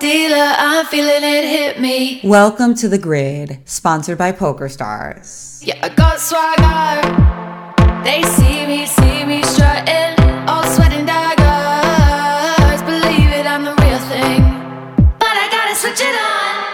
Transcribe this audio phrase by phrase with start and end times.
[0.00, 2.20] Dealer, I'm feeling it hit me.
[2.22, 5.60] Welcome to The Grid, sponsored by PokerStars.
[5.66, 7.02] Yeah, I got swagger.
[8.04, 10.14] They see me, see me strutting,
[10.46, 12.80] all sweating daggers.
[12.82, 14.40] Believe it, I'm the real thing.
[15.18, 16.68] But I gotta switch it on.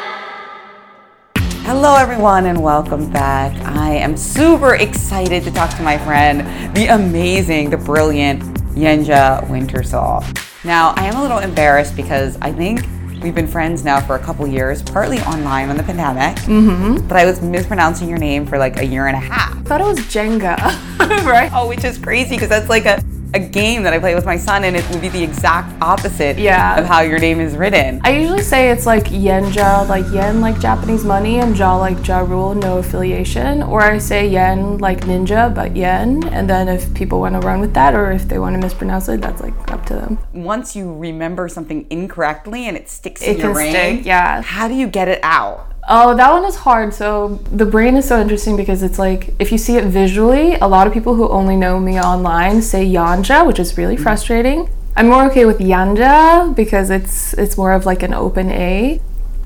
[1.64, 3.54] Hello, everyone, and welcome back.
[3.64, 6.40] I am super excited to talk to my friend,
[6.76, 8.42] the amazing, the brilliant
[8.74, 10.22] Yanjaa Wintersoul.
[10.62, 12.84] Now, I am a little embarrassed because I think
[13.24, 16.36] we've been friends now for a couple years, partly online on the pandemic.
[16.44, 17.08] Mm-hmm.
[17.08, 19.56] But I was mispronouncing your name for like a year and a half.
[19.56, 20.58] I thought it was Jenga,
[21.24, 21.50] right?
[21.54, 23.02] Oh, which is crazy because that's like a,
[23.34, 26.38] a game that I play with my son, and it would be the exact opposite
[26.38, 26.78] Yeah.
[26.78, 28.00] of how your name is written.
[28.04, 32.20] I usually say it's like Yenja, like yen like Japanese money, and Ja like Ja
[32.20, 33.62] Rule, no affiliation.
[33.62, 36.22] Or I say yen like ninja, but yen.
[36.28, 39.08] And then if people want to run with that, or if they want to mispronounce
[39.08, 40.18] it, that's like up to them.
[40.32, 44.42] Once you remember something incorrectly and it sticks It in your brain, stick, yeah.
[44.42, 45.73] How do you get it out?
[45.88, 46.94] Oh, that one is hard.
[46.94, 50.66] So the brain is so interesting because it's like if you see it visually, a
[50.66, 54.02] lot of people who only know me online say Yanja, which is really mm-hmm.
[54.02, 54.70] frustrating.
[54.96, 59.00] I'm more okay with Yanja because it's it's more of like an open A.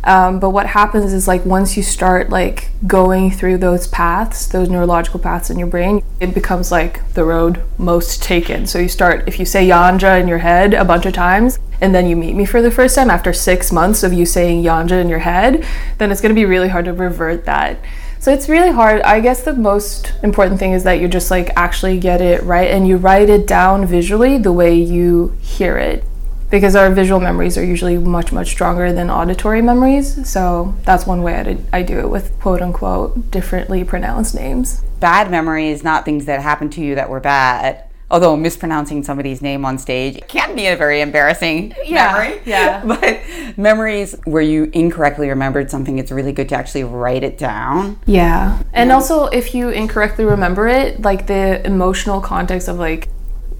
[0.09, 4.71] Um, but what happens is like once you start like going through those paths, those
[4.71, 8.67] neurological paths in your brain, it becomes like the road most taken.
[8.67, 11.95] So you start if you say Yanja in your head a bunch of times, and
[11.95, 14.99] then you meet me for the first time after six months of you saying Yanja
[14.99, 15.67] in your head,
[15.99, 17.79] then it's to be really hard to revert that.
[18.19, 19.03] So it's really hard.
[19.03, 22.71] I guess the most important thing is that you just like actually get it right
[22.71, 26.03] and you write it down visually the way you hear it.
[26.51, 30.27] Because our visual memories are usually much, much stronger than auditory memories.
[30.29, 34.83] So that's one way I, did, I do it with quote unquote differently pronounced names.
[35.01, 37.85] Bad memories, not things that happened to you that were bad.
[38.11, 42.41] Although mispronouncing somebody's name on stage can be a very embarrassing Yeah, memory.
[42.47, 42.83] yeah.
[42.87, 43.21] But
[43.59, 47.99] memories where you incorrectly remembered something, it's really good to actually write it down.
[48.07, 48.63] Yeah.
[48.73, 53.11] And also, if you incorrectly remember it, like the emotional context of like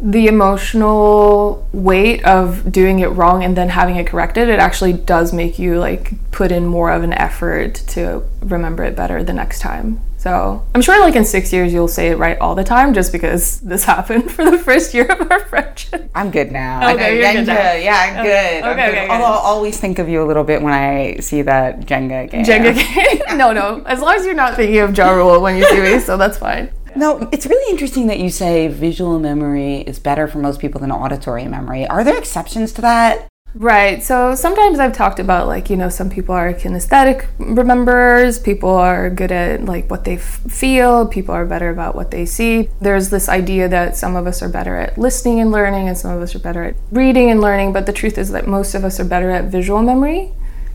[0.01, 5.33] the emotional weight of doing it wrong and then having it corrected, it actually does
[5.33, 9.61] make you like put in more of an effort to remember it better the next
[9.61, 10.01] time.
[10.19, 13.13] So I'm sure like in six years you'll say it right all the time just
[13.13, 16.11] because this happened for the first year of our friendship.
[16.15, 16.81] I'm good now.
[16.89, 17.73] Oh, okay, know, you're good now.
[17.75, 18.65] Yeah, I'm Okay, good.
[18.69, 18.99] I'm okay, good.
[18.99, 19.09] okay.
[19.09, 22.45] Although I'll always think of you a little bit when I see that Jenga game.
[22.45, 22.75] Jenga
[23.29, 23.37] game?
[23.39, 23.83] no, no.
[23.87, 26.39] As long as you're not thinking of Ja Rule when you see me, so that's
[26.39, 26.71] fine.
[26.99, 30.91] No, it's really interesting that you say visual memory is better for most people than
[30.91, 31.87] auditory memory.
[31.87, 33.29] Are there exceptions to that?
[33.55, 34.03] Right.
[34.03, 39.11] So sometimes I've talked about like, you know, some people are kinesthetic rememberers, people are
[39.11, 42.69] good at like what they f- feel, people are better about what they see.
[42.81, 46.11] There's this idea that some of us are better at listening and learning and some
[46.11, 48.85] of us are better at reading and learning, but the truth is that most of
[48.85, 50.33] us are better at visual memory.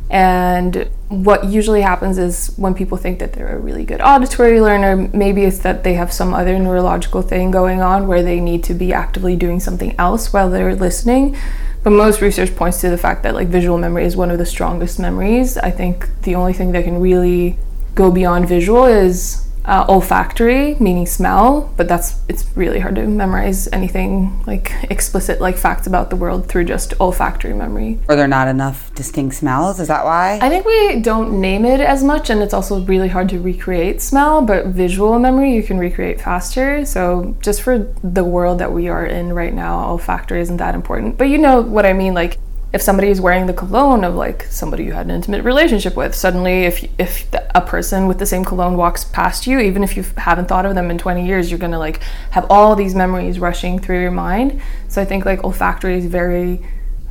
[0.09, 5.09] And what usually happens is when people think that they're a really good auditory learner,
[5.13, 8.73] maybe it's that they have some other neurological thing going on where they need to
[8.73, 11.35] be actively doing something else while they're listening.
[11.83, 14.45] But most research points to the fact that like visual memory is one of the
[14.45, 15.57] strongest memories.
[15.57, 17.57] I think the only thing that can really
[17.95, 21.73] go beyond visual is uh, olfactory, meaning smell.
[21.77, 26.47] But that's it's really hard to memorize anything like explicit like facts about the world
[26.47, 27.99] through just olfactory memory.
[28.09, 29.79] Are there not enough distinct smells?
[29.79, 30.39] Is that why?
[30.41, 34.01] I think we don't name it as much, and it's also really hard to recreate
[34.01, 36.85] smell, but visual memory you can recreate faster.
[36.85, 41.17] So, just for the world that we are in right now, olfactory isn't that important.
[41.17, 42.13] But you know what I mean?
[42.13, 42.37] Like,
[42.73, 46.15] if somebody is wearing the cologne of like somebody you had an intimate relationship with,
[46.15, 50.03] suddenly if if a person with the same cologne walks past you, even if you
[50.17, 52.01] haven't thought of them in 20 years, you're gonna like
[52.31, 54.59] have all these memories rushing through your mind.
[54.87, 56.61] So I think like olfactory is very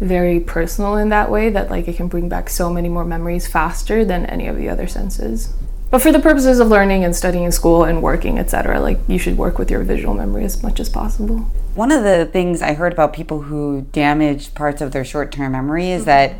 [0.00, 3.46] very personal in that way that like it can bring back so many more memories
[3.46, 5.54] faster than any of the other senses.
[5.92, 9.18] But for the purposes of learning and studying in school and working, etc., like you
[9.18, 11.40] should work with your visual memory as much as possible.
[11.74, 15.52] One of the things I heard about people who damage parts of their short term
[15.52, 16.36] memory is that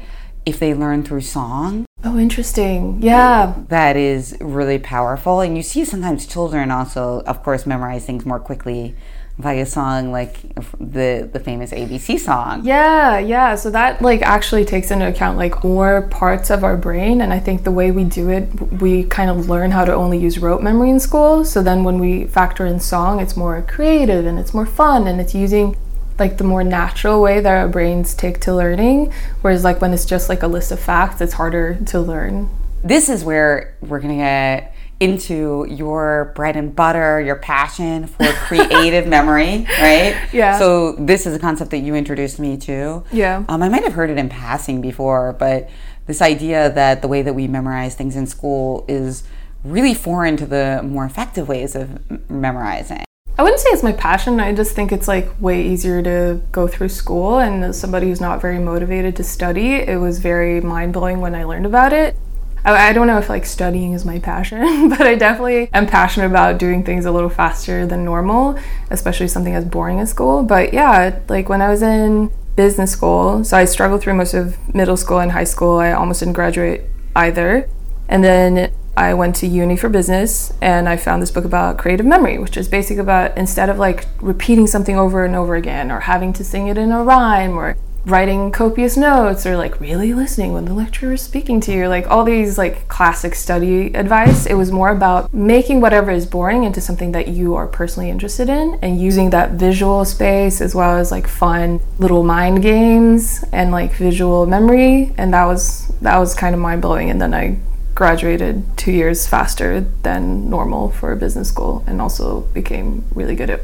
[0.47, 3.01] if they learn through song, Oh, interesting.
[3.03, 3.53] Yeah.
[3.69, 5.43] that is really powerful.
[5.43, 8.97] And you see sometimes children also, of course, memorize things more quickly
[9.43, 10.41] by a song like
[10.79, 12.63] the the famous ABC song.
[12.65, 13.55] Yeah, yeah.
[13.55, 17.39] So that like actually takes into account like more parts of our brain and I
[17.39, 18.49] think the way we do it
[18.81, 21.45] we kind of learn how to only use rote memory in school.
[21.45, 25.21] So then when we factor in song, it's more creative and it's more fun and
[25.21, 25.77] it's using
[26.19, 30.05] like the more natural way that our brains take to learning whereas like when it's
[30.05, 32.49] just like a list of facts, it's harder to learn.
[32.85, 34.72] This is where we're gonna get
[35.03, 40.17] into your bread and butter, your passion for creative memory, right?
[40.33, 40.59] Yeah.
[40.59, 43.05] So this is a concept that you introduced me to.
[43.13, 43.45] Yeah.
[43.49, 45.69] Um, I might have heard it in passing before, but
[46.07, 49.25] this idea that the way that we memorize things in school is
[49.65, 53.05] really foreign to the more effective ways of memorizing.
[53.39, 54.41] I wouldn't say it's my passion.
[54.41, 57.39] I just think it's like way easier to go through school.
[57.39, 61.35] And as somebody who's not very motivated to study, it was very mind blowing when
[61.35, 62.17] I learned about it.
[62.65, 66.27] I, I don't know if like studying is my passion, but I definitely am passionate
[66.27, 68.59] about doing things a little faster than normal,
[68.91, 70.43] especially something as boring as school.
[70.43, 74.57] But yeah, like when I was in business school, so I struggled through most of
[74.75, 75.79] middle school and high school.
[75.79, 76.83] I almost didn't graduate
[77.17, 77.69] either.
[78.09, 82.05] And then I went to uni for business and I found this book about creative
[82.05, 86.01] memory, which is basically about instead of like repeating something over and over again or
[86.01, 90.53] having to sing it in a rhyme or writing copious notes or like really listening
[90.53, 94.55] when the lecturer is speaking to you, like all these like classic study advice, it
[94.55, 98.79] was more about making whatever is boring into something that you are personally interested in
[98.83, 103.93] and using that visual space as well as like fun little mind games and like
[103.93, 105.13] visual memory.
[105.17, 107.59] And that was that was kind of mind blowing and then I
[107.95, 113.61] graduated two years faster than normal for business school and also became really good at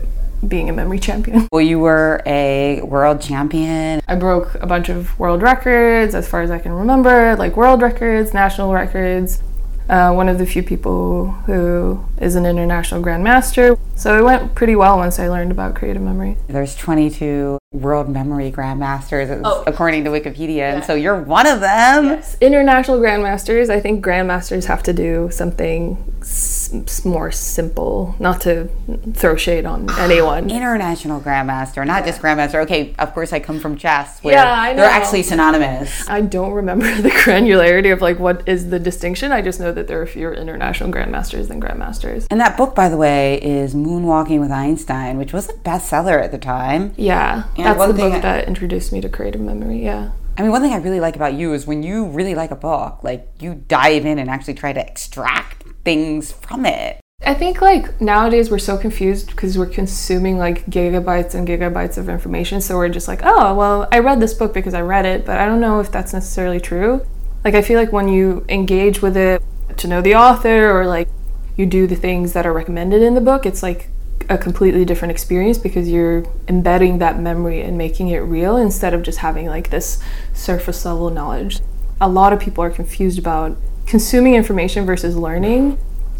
[0.46, 1.48] being a memory champion.
[1.52, 4.00] Well, you were a world champion.
[4.06, 7.82] I broke a bunch of world records as far as I can remember, like world
[7.82, 9.42] records, national records.
[9.88, 13.78] Uh, one of the few people who is an international grandmaster.
[13.94, 16.36] So it went pretty well once I learned about creative memory.
[16.46, 19.64] There's 22 world memory grandmasters, Oh.
[19.66, 22.04] according to Wikipedia, and so you're one of them.
[22.04, 22.36] Yes.
[22.42, 25.96] International grandmasters, I think grandmasters have to do something
[26.28, 28.68] s- more simple, not to
[29.14, 30.50] throw shade on ah, anyone.
[30.50, 32.62] International grandmaster, not just grandmaster.
[32.64, 36.08] Okay, of course I come from chess, where Yeah, I they're actually synonymous.
[36.08, 39.32] I don't remember the granularity of like what is the distinction.
[39.32, 42.26] I just know that there are fewer international grandmasters than grandmasters.
[42.30, 46.30] And that book, by the way, is Moonwalking with Einstein, which was a bestseller at
[46.32, 46.92] the time.
[46.96, 49.82] Yeah, And that's the book I- that introduced me to creative memory.
[49.84, 50.10] Yeah.
[50.36, 52.56] I mean, one thing I really like about you is when you really like a
[52.56, 57.00] book, like you dive in and actually try to extract things from it.
[57.24, 62.08] I think like nowadays we're so confused because we're consuming like gigabytes and gigabytes of
[62.08, 62.60] information.
[62.60, 65.38] So we're just like, oh, well, I read this book because I read it, but
[65.38, 67.04] I don't know if that's necessarily true.
[67.44, 69.42] Like, I feel like when you engage with it
[69.78, 71.08] to know the author or like
[71.56, 73.90] you do the things that are recommended in the book, it's like
[74.28, 79.02] a completely different experience because you're embedding that memory and making it real instead of
[79.02, 80.02] just having like this
[80.34, 81.60] surface level knowledge.
[82.00, 83.56] A lot of people are confused about
[83.88, 85.78] consuming information versus learning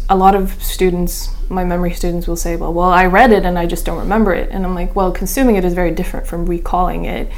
[0.09, 3.59] a lot of students, my memory students, will say, well, well, I read it and
[3.59, 4.49] I just don't remember it.
[4.49, 7.31] And I'm like, well, consuming it is very different from recalling it.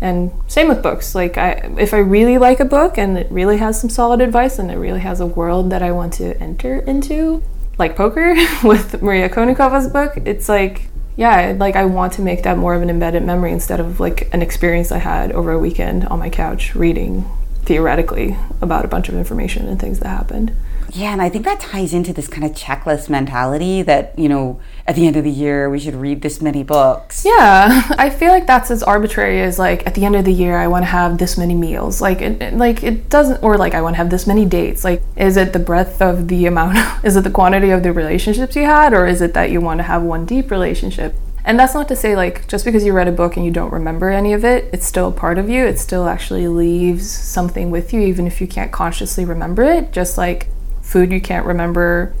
[0.00, 1.14] And same with books.
[1.14, 4.58] Like, I, if I really like a book and it really has some solid advice
[4.58, 7.42] and it really has a world that I want to enter into,
[7.76, 8.34] like poker
[8.64, 12.80] with Maria Konnikova's book, it's like, yeah, like I want to make that more of
[12.80, 16.30] an embedded memory instead of like an experience I had over a weekend on my
[16.30, 17.30] couch reading
[17.66, 20.54] theoretically about a bunch of information and things that happened.
[20.92, 24.60] Yeah, and I think that ties into this kind of checklist mentality that, you know,
[24.86, 27.24] at the end of the year, we should read this many books.
[27.24, 30.56] Yeah, I feel like that's as arbitrary as like at the end of the year
[30.56, 32.00] I want to have this many meals.
[32.00, 34.84] Like it, it- like it doesn't or like I want to have this many dates.
[34.84, 38.54] Like is it the breadth of the amount is it the quantity of the relationships
[38.54, 41.16] you had or is it that you want to have one deep relationship?
[41.44, 43.72] And that's not to say like just because you read a book and you don't
[43.72, 45.64] remember any of it, it's still a part of you.
[45.66, 49.92] It still actually leaves something with you even if you can't consciously remember it.
[49.92, 50.48] Just like
[50.80, 52.14] food you can't remember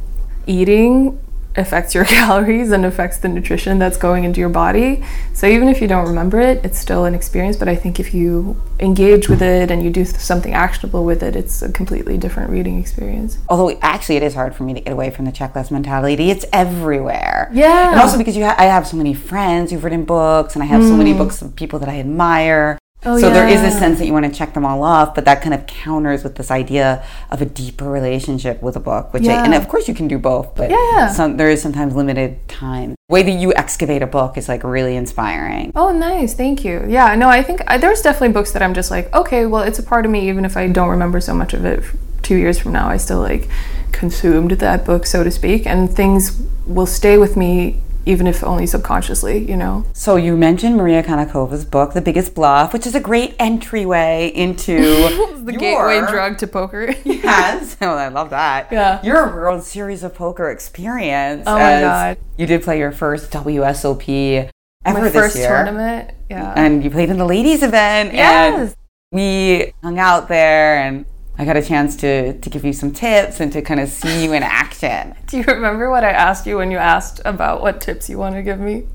[0.46, 1.18] eating
[1.56, 5.04] affects your calories and affects the nutrition that's going into your body.
[5.32, 7.56] So even if you don't remember it, it's still an experience.
[7.56, 11.36] But I think if you engage with it and you do something actionable with it,
[11.36, 13.38] it's a completely different reading experience.
[13.48, 16.30] Although actually, it is hard for me to get away from the checklist mentality.
[16.30, 17.50] It's everywhere.
[17.52, 17.92] Yeah.
[17.92, 20.66] And also because you ha- I have so many friends who've written books, and I
[20.66, 21.18] have so many mm.
[21.18, 22.78] books of people that I admire.
[23.06, 25.24] Oh, so there is a sense that you want to check them all off, but
[25.26, 29.12] that kind of counters with this idea of a deeper relationship with a book.
[29.12, 31.08] Which, I, and of course, you can do both, but Yeah.
[31.08, 32.94] some, there is sometimes limited time.
[33.08, 35.72] The way that you excavate a book is like really inspiring.
[35.74, 36.34] Oh, nice.
[36.34, 36.84] Thank you.
[36.88, 39.78] Yeah, no, I think I, there's definitely books that I'm just like, okay, well, it's
[39.78, 41.84] a part of me, even if I don't remember so much of it
[42.22, 42.88] two years from now.
[42.88, 43.48] I still like
[43.92, 48.66] consumed that book, so to speak, and things will stay with me, even if only
[48.66, 49.84] subconsciously, you know?
[49.92, 54.78] So you mentioned Maria Konnikova's book, The Biggest Bluff, which is a great entryway into
[55.44, 56.94] The your- gateway drug to poker.
[57.04, 57.76] Yes.
[57.82, 58.68] Oh, I love that.
[58.70, 59.02] Yeah.
[59.02, 61.44] Your World Series of Poker experience.
[61.46, 62.18] Oh my God.
[62.38, 64.50] You did play your first WSOP
[64.84, 65.48] ever My this first year.
[65.48, 66.10] tournament.
[66.30, 66.52] Yeah.
[66.56, 68.12] And you played in the ladies event.
[68.14, 68.54] Yes.
[68.70, 68.76] And
[69.12, 73.40] we hung out there and I got a chance to to give you some tips
[73.40, 75.14] and to kind of see you in action.
[75.26, 78.36] Do you remember what I asked you when you asked about what tips you want
[78.36, 78.86] to give me?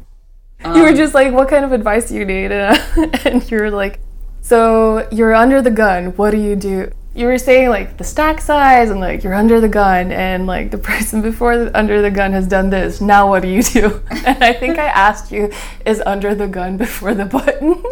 [0.65, 3.57] you were um, just like, "What kind of advice do you need?" And, and you
[3.59, 3.99] were like,
[4.41, 6.15] "So you're under the gun.
[6.17, 9.59] What do you do?" You were saying like the stack size and like you're under
[9.59, 13.01] the gun and like the person before the, under the gun has done this.
[13.01, 14.01] Now what do you do?
[14.25, 15.51] And I think I asked you,
[15.85, 17.83] "Is under the gun before the button?"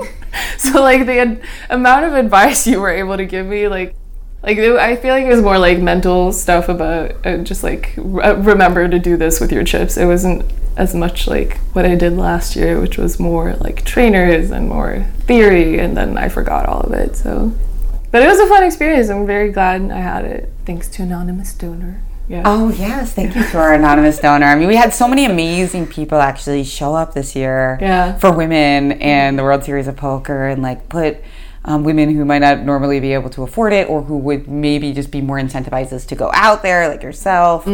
[0.57, 3.95] so like the ad- amount of advice you were able to give me, like
[4.43, 8.33] like I feel like it was more like mental stuff about uh, just like re-
[8.35, 9.97] remember to do this with your chips.
[9.97, 10.45] It wasn't
[10.77, 15.05] as much like what I did last year, which was more like trainers and more
[15.21, 17.15] theory, and then I forgot all of it.
[17.15, 17.51] So,
[18.11, 19.09] but it was a fun experience.
[19.09, 20.51] I'm very glad I had it.
[20.65, 22.01] Thanks to anonymous donor.
[22.29, 22.43] Yeah.
[22.45, 24.45] Oh yes, thank you to our anonymous donor.
[24.47, 28.17] I mean, we had so many amazing people actually show up this year Yeah.
[28.17, 31.17] for women and the World Series of Poker, and like put
[31.67, 34.93] um, women who might not normally be able to afford it, or who would maybe
[34.93, 37.67] just be more incentivized to go out there, like yourself,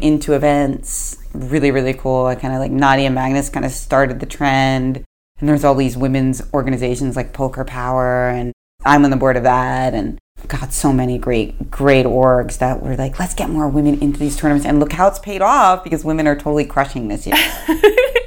[0.00, 1.18] into events.
[1.34, 2.26] Really, really cool.
[2.26, 5.04] I kind of like Nadya Magnus kind of started the trend,
[5.38, 8.52] and there's all these women's organizations like Poker Power, and
[8.84, 12.96] I'm on the board of that, and got so many great, great orgs that were
[12.96, 16.04] like, let's get more women into these tournaments, and look how it's paid off because
[16.04, 17.36] women are totally crushing this year.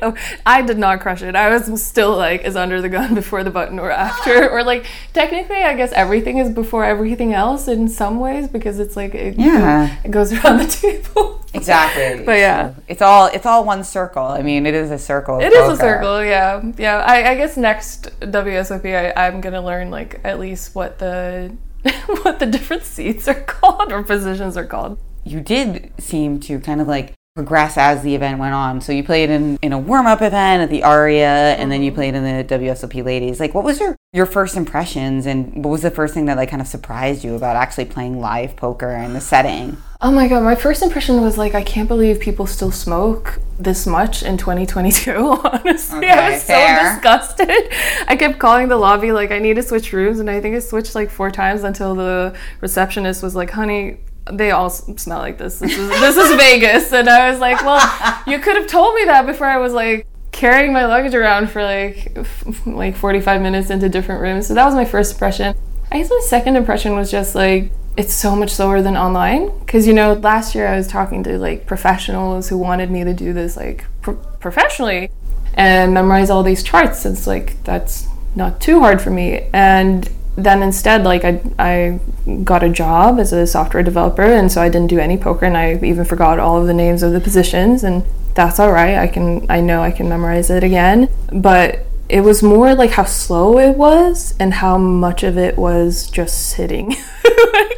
[0.06, 0.14] Oh,
[0.46, 1.34] I did not crush it.
[1.34, 4.86] I was still like, is under the gun before the button or after, or like
[5.14, 9.36] technically, I guess everything is before everything else in some ways because it's like it,
[9.40, 9.96] Yeah.
[10.04, 11.42] it goes around the table.
[11.54, 12.26] Exactly.
[12.26, 12.74] But yeah.
[12.90, 14.26] It's all it's all one circle.
[14.26, 15.40] I mean, it is a circle.
[15.40, 16.98] It is a circle, yeah, yeah.
[16.98, 21.56] I, I guess next WSOP, I, I'm gonna learn like at least what the
[22.24, 25.00] what the different seats are called or positions are called.
[25.24, 28.80] You did seem to kind of like progress as the event went on.
[28.80, 31.90] So you played in, in a warm up event at the Aria, and then you
[31.90, 31.96] mm-hmm.
[31.96, 33.40] played in the WSOP Ladies.
[33.40, 36.50] Like, what was your your first impressions, and what was the first thing that like
[36.50, 39.78] kind of surprised you about actually playing live poker in the setting?
[40.00, 43.88] Oh my god, my first impression was like, I can't believe people still smoke this
[43.88, 45.12] much in 2022.
[45.44, 47.74] Honestly, I Okay, was so disgusted.
[48.08, 50.60] I kept calling the lobby like I need to switch rooms, and I think I
[50.60, 53.98] switched like four times until the receptionist was like, "Honey."
[54.32, 55.60] They all smell like this.
[55.60, 59.06] This is this is Vegas, and I was like, "Well, you could have told me
[59.06, 63.70] that before I was like carrying my luggage around for like f- like 45 minutes
[63.70, 65.56] into different rooms." So that was my first impression.
[65.92, 69.86] I guess my second impression was just like it's so much slower than online because
[69.86, 73.34] you know last year I was talking to like professionals who wanted me to do
[73.34, 75.12] this like pro- professionally
[75.54, 77.06] and memorize all these charts.
[77.06, 82.00] It's like that's not too hard for me and then instead like I, I
[82.44, 85.58] got a job as a software developer and so I didn't do any poker and
[85.58, 88.96] I even forgot all of the names of the positions and that's all right.
[88.96, 91.10] I can I know I can memorize it again.
[91.32, 96.10] But it was more like how slow it was and how much of it was
[96.10, 96.96] just sitting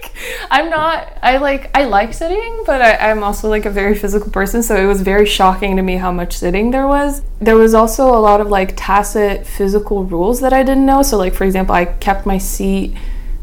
[0.51, 4.31] i'm not i like i like sitting but I, i'm also like a very physical
[4.31, 7.21] person so it was very shocking to me how much sitting there was.
[7.39, 11.01] There was also a lot of like tacit physical rules that i didn't know.
[11.03, 12.95] So like for example i kept my seat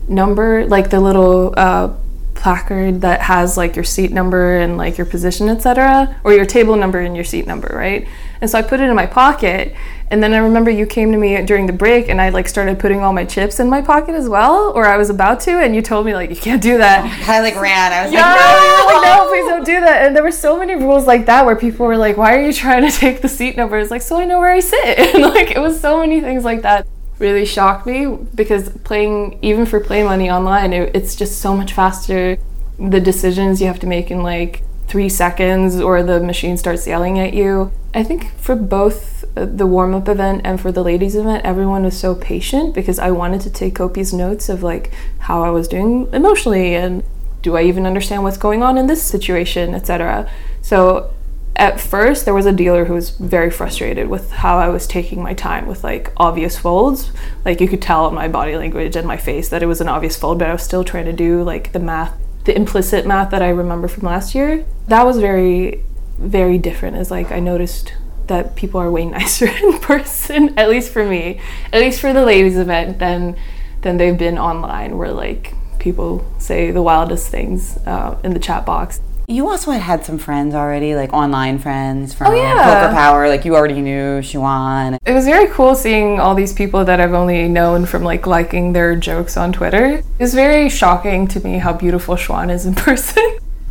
[0.08, 1.94] number like the little uh,
[2.34, 6.76] placard that has like your seat number and like your position etc or your table
[6.76, 8.08] number and your seat number right
[8.42, 9.74] and so i put it in my pocket
[10.10, 12.78] and then i remember you came to me during the break and i like started
[12.78, 15.74] putting all my chips in my pocket as well or i was about to and
[15.74, 17.92] you told me like you can't do that I like ran.
[17.92, 20.06] I was yeah, like, like, no, please don't do that.
[20.06, 22.52] And there were so many rules like that where people were like, why are you
[22.52, 23.90] trying to take the seat numbers?
[23.90, 24.98] Like, so I know where I sit.
[25.14, 26.86] And like, it was so many things like that
[27.18, 31.72] really shocked me because playing, even for play money online, it, it's just so much
[31.72, 32.38] faster.
[32.78, 37.18] The decisions you have to make in like three seconds or the machine starts yelling
[37.18, 37.72] at you.
[37.94, 41.82] I think for both uh, the warm up event and for the ladies event, everyone
[41.82, 45.66] was so patient because I wanted to take copious notes of like how I was
[45.66, 47.02] doing emotionally and
[47.40, 50.30] do I even understand what's going on in this situation, etc.
[50.60, 51.14] So
[51.56, 55.22] at first there was a dealer who was very frustrated with how I was taking
[55.22, 57.12] my time with like obvious folds.
[57.46, 59.88] Like you could tell in my body language and my face that it was an
[59.88, 63.30] obvious fold, but I was still trying to do like the math, the implicit math
[63.30, 64.64] that I remember from last year.
[64.88, 65.84] That was very,
[66.18, 66.96] very different.
[66.96, 67.94] Is like I noticed
[68.26, 71.40] that people are way nicer in person, at least for me,
[71.72, 73.36] at least for the ladies event, than
[73.82, 78.64] than they've been online, where like people say the wildest things uh, in the chat
[78.64, 79.00] box.
[79.32, 82.82] You also had had some friends already, like online friends from Oh, yeah.
[82.82, 83.28] Poker Power.
[83.28, 84.98] Like you already knew Xuan.
[85.06, 88.74] It was very cool seeing all these people that I've only known from like liking
[88.74, 89.86] their jokes on Twitter.
[89.86, 93.22] It was very shocking to me how beautiful Xuan is in person.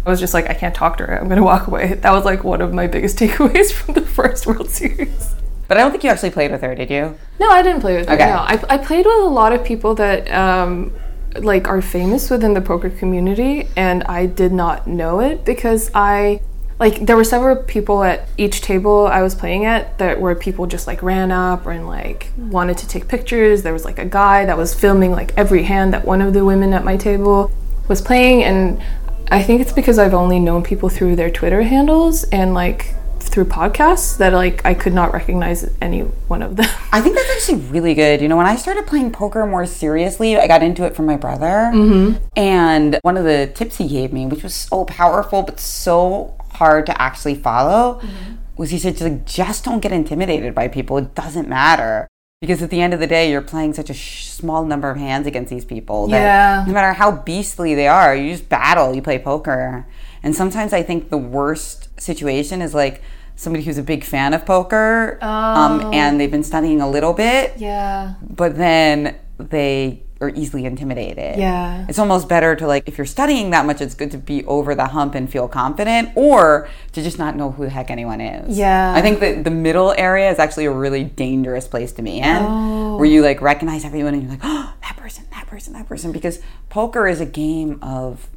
[0.04, 1.20] I was just like, I can't talk to her.
[1.22, 1.94] I'm gonna walk away.
[2.02, 5.36] That was like one of my biggest takeaways from the first World Series.
[5.68, 7.16] But I don't think you actually played with her, did you?
[7.40, 8.16] No, I didn't play with her.
[8.16, 8.26] Okay.
[8.26, 10.92] No, I, I played with a lot of people that um,
[11.36, 16.42] like are famous within the poker community and I did not know it because I
[16.80, 20.66] like there were several people at each table I was playing at that where people
[20.66, 23.62] just like ran up and like wanted to take pictures.
[23.62, 26.44] There was like a guy that was filming like every hand that one of the
[26.44, 27.52] women at my table
[27.88, 28.82] was playing and
[29.30, 32.96] I think it's because I've only known people through their Twitter handles and like
[33.30, 36.68] through podcasts that like I could not recognize any one of them.
[36.92, 38.22] I think that's actually really good.
[38.22, 41.18] You know, when I started playing poker more seriously, I got into it from my
[41.18, 41.72] brother.
[41.74, 42.24] Mm-hmm.
[42.36, 46.86] And one of the tips he gave me, which was so powerful but so hard
[46.88, 48.36] to actually follow, mm-hmm.
[48.58, 50.98] was he said, just, just don't get intimidated by people.
[50.98, 52.08] It doesn't matter.
[52.42, 54.98] Because at the end of the day, you're playing such a sh- small number of
[54.98, 56.64] hands against these people that Yeah.
[56.66, 59.86] no matter how beastly they are, you just battle, you play poker.
[60.24, 63.02] And sometimes I think the worst situation is like
[63.36, 67.54] somebody who's a big fan of poker um, and they've been studying a little bit,
[67.58, 68.14] Yeah.
[68.22, 71.40] but then they are easily intimidated.
[71.40, 71.88] Yeah.
[71.90, 74.76] It's almost better to like if you're studying that much, it's good to be over
[74.76, 78.56] the hump and feel confident, or to just not know who the heck anyone is.
[78.56, 78.94] Yeah.
[78.96, 82.38] I think that the middle area is actually a really dangerous place to be in,
[82.44, 82.98] Oh.
[82.98, 86.12] where you like recognize everyone and you're like, oh, that person, that person, that person,
[86.12, 88.28] because poker is a game of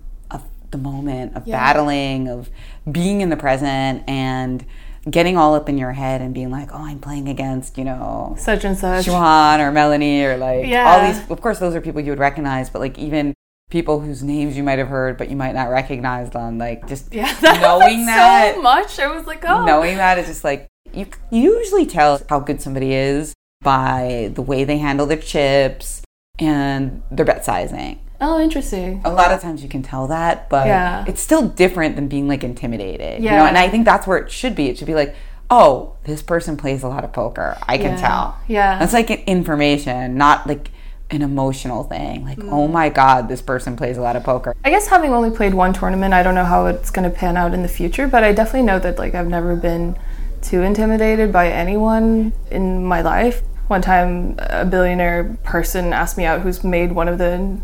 [0.75, 2.51] the moment, of battling, of
[2.91, 4.67] being in the present, and
[5.11, 8.35] getting all up in your head and being like, oh, I'm playing against, you know,
[8.39, 9.07] Such and such.
[9.07, 11.31] Juan or Melanie or like all these.
[11.31, 13.35] Of course, those are people you would recognize, but like even
[13.71, 16.59] people whose names you might have heard but you might not recognize them.
[16.59, 18.99] Like just Yeah, that knowing that, so much.
[18.99, 22.61] I was like, oh, knowing that is just like you, you usually tell how good
[22.61, 26.03] somebody is by the way they handle their chips
[26.39, 28.01] and their bet sizing.
[28.25, 29.01] Oh, interesting.
[29.05, 31.05] A lot of times you can tell that, but Yeah.
[31.07, 33.23] it's still different than being like intimidated.
[33.23, 33.49] You know, Yeah.
[33.49, 34.69] and I think that's where it should be.
[34.69, 35.15] It should be like,
[35.51, 37.57] oh, this person plays a lot of poker.
[37.69, 37.97] I can Yeah.
[38.09, 38.37] tell.
[38.49, 38.79] Yeah.
[38.79, 40.71] That's like an information, not like
[41.11, 42.25] an emotional thing.
[42.25, 42.51] Like, Mm.
[42.51, 44.55] oh my God, this person plays a lot of poker.
[44.65, 47.37] I guess having only played one tournament, I don't know how it's going to pan
[47.37, 49.97] out in the future, but I definitely know that like I've never been
[50.41, 53.43] too intimidated by anyone in my life.
[53.69, 57.57] One time a billionaire person asked me out who's made one of the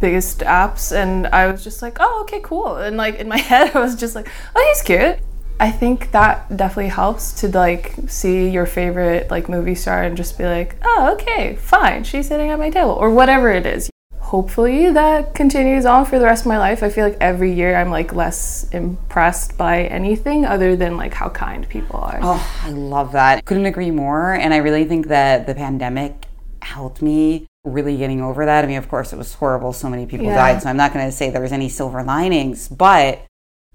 [0.00, 3.74] biggest apps and I was just like, "Oh, okay, cool." And like in my head
[3.74, 5.18] I was just like, "Oh, he's cute."
[5.60, 10.38] I think that definitely helps to like see your favorite like movie star and just
[10.38, 12.04] be like, "Oh, okay, fine.
[12.04, 13.90] She's sitting at my table." Or whatever it is
[14.28, 16.82] hopefully that continues on for the rest of my life.
[16.82, 21.30] I feel like every year I'm like less impressed by anything other than like how
[21.30, 22.18] kind people are.
[22.20, 23.46] Oh, I love that.
[23.46, 24.34] Couldn't agree more.
[24.34, 26.26] And I really think that the pandemic
[26.60, 28.64] helped me really getting over that.
[28.64, 29.72] I mean, of course, it was horrible.
[29.72, 30.34] So many people Yeah.
[30.34, 30.62] died.
[30.62, 33.20] So I'm not going to say there was any silver linings, but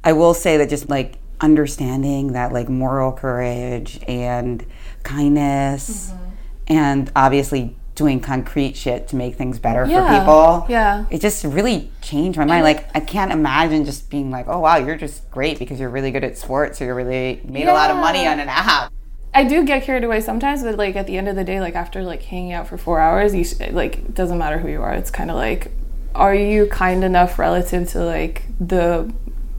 [0.03, 4.65] I will say that just like understanding that like moral courage and
[5.03, 6.73] kindness Mm-hmm.
[6.73, 10.07] and obviously doing concrete shit to make things better Yeah.
[10.07, 10.65] for people.
[10.69, 11.05] Yeah.
[11.11, 12.63] It just really changed my mind.
[12.63, 16.09] Like I can't imagine just being like, "Oh wow, you're just great because you're really
[16.11, 18.91] good at sports, or you're really made a lot of money on an app."
[19.35, 21.75] I do get carried away sometimes, but like at the end of the day, like
[21.75, 24.93] after like hanging out for four hours, you like it doesn't matter who you are.
[24.93, 25.71] It's kind of like,
[26.13, 29.11] are you kind enough relative to like the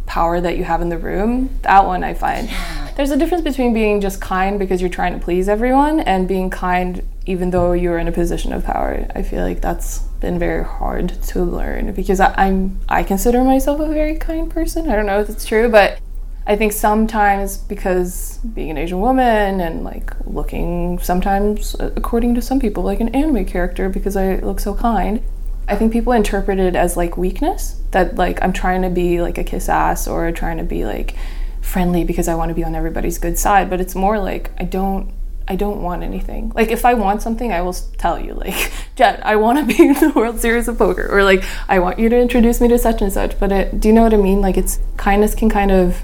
[0.06, 1.58] power that you have in the room?
[1.62, 2.48] That one I find.
[2.96, 6.50] There's a difference between being just kind because you're trying to please everyone and being
[6.50, 9.06] kind even though you're in a position of power.
[9.14, 13.80] I feel like that's been very hard to learn because I, I'm I consider myself
[13.80, 14.88] a very kind person.
[14.88, 15.98] I don't know if it's true, but
[16.46, 22.42] I think sometimes because being an Asian woman and like looking sometimes, uh, according to
[22.42, 25.22] some people, like an anime character because I look so kind,
[25.66, 27.80] I think people interpret it as like weakness.
[27.92, 31.16] That like I'm trying to be like a kiss ass or trying to be like
[31.62, 33.70] friendly because I want to be on everybody's good side.
[33.70, 35.12] But it's more like I don't.
[35.46, 36.52] I don't want anything.
[36.54, 38.32] Like if I want something, I will tell you.
[38.32, 41.80] Like, Jen, I want to be in the World Series of Poker, or like I
[41.80, 43.38] want you to introduce me to such and such.
[43.38, 44.40] But it, do you know what I mean?
[44.40, 46.02] Like, it's kindness can kind of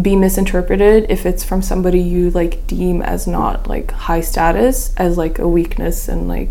[0.00, 5.16] be misinterpreted if it's from somebody you like deem as not like high status as
[5.16, 6.50] like a weakness and like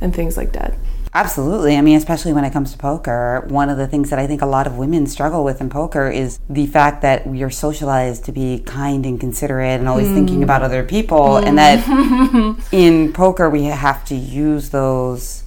[0.00, 0.74] and things like that.
[1.14, 1.76] Absolutely.
[1.76, 4.40] I mean, especially when it comes to poker, one of the things that I think
[4.40, 8.24] a lot of women struggle with in poker is the fact that we are socialized
[8.24, 10.44] to be kind and considerate and always thinking mm.
[10.44, 11.86] about other people, and that
[12.72, 15.41] in poker we have to use those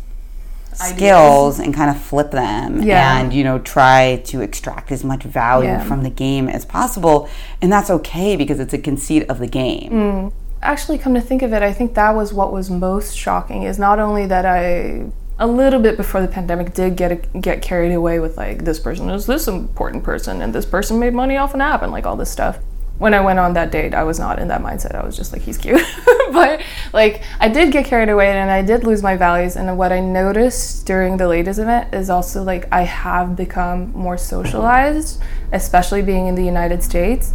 [0.78, 3.18] skills and kind of flip them Yeah.
[3.20, 5.84] and you know try to extract as much value Yeah.
[5.84, 7.30] from the game as possible
[7.62, 10.34] and that's okay because it's a conceit of the game mm.
[10.62, 13.64] Actually, come to think of it, I think that was what was most shocking.
[13.64, 15.06] Is not only that I
[15.38, 18.80] a little bit before the pandemic did get a, get carried away with like this
[18.80, 22.08] person is this important person and this person made money off an app and like
[22.08, 22.58] all this stuff.
[22.97, 24.95] When I went on that date, I was not in that mindset.
[24.95, 25.81] I was just like, he's cute.
[26.31, 26.62] but
[26.93, 29.58] like, I did get carried away and I did lose my values.
[29.58, 34.17] And what I noticed during the latest event is also like, I have become more
[34.17, 37.34] socialized, especially being in the United States.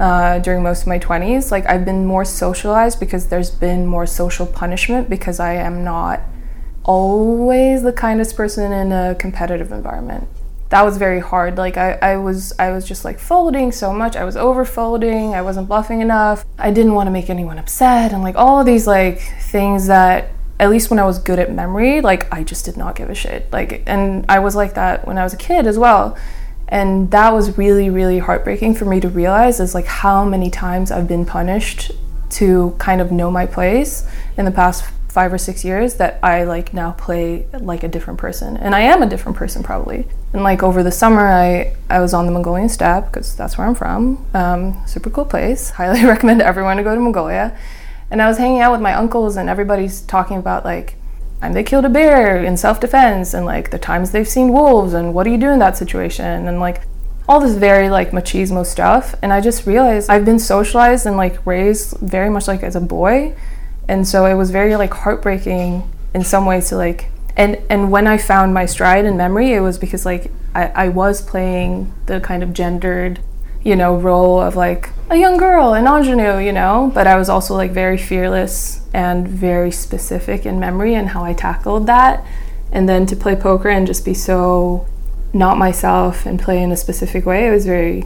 [0.00, 4.06] Uh, during most of my 20s, like I've been more socialized because there's been more
[4.06, 6.20] social punishment because I am not
[6.82, 10.28] always the kindest person in a competitive environment
[10.70, 11.56] that was very hard.
[11.56, 14.16] Like I, I was I was just like folding so much.
[14.16, 15.34] I was over folding.
[15.34, 16.44] I wasn't bluffing enough.
[16.58, 20.30] I didn't want to make anyone upset and like all of these like things that
[20.58, 23.14] at least when I was good at memory, like I just did not give a
[23.14, 23.52] shit.
[23.52, 26.16] Like and I was like that when I was a kid as well.
[26.68, 30.90] And that was really, really heartbreaking for me to realize is like how many times
[30.90, 31.92] I've been punished
[32.30, 36.42] to kind of know my place in the past five or six years that I
[36.42, 38.56] like now play like a different person.
[38.56, 40.08] And I am a different person probably.
[40.32, 43.64] And like over the summer, I, I was on the Mongolian steppe because that's where
[43.64, 44.26] I'm from.
[44.34, 45.70] Um, super cool place.
[45.78, 47.56] Highly recommend everyone to go to Mongolia.
[48.10, 50.96] And I was hanging out with my uncles and everybody's talking about like,
[51.40, 55.14] and they killed a bear in self-defense and like the times they've seen wolves and
[55.14, 56.82] what do you do in that situation and like
[57.28, 61.44] all this very like machismo stuff and i just realized i've been socialized and like
[61.46, 63.34] raised very much like as a boy
[63.88, 68.06] and so it was very like heartbreaking in some ways to like and and when
[68.06, 72.20] I found my stride in memory, it was because like I, I was playing the
[72.20, 73.20] kind of gendered,
[73.62, 77.28] you know, role of like a young girl, an ingenue, you know, but I was
[77.28, 82.24] also like very fearless and very specific in memory and how I tackled that.
[82.70, 84.86] And then to play poker and just be so
[85.32, 88.04] not myself and play in a specific way, it was very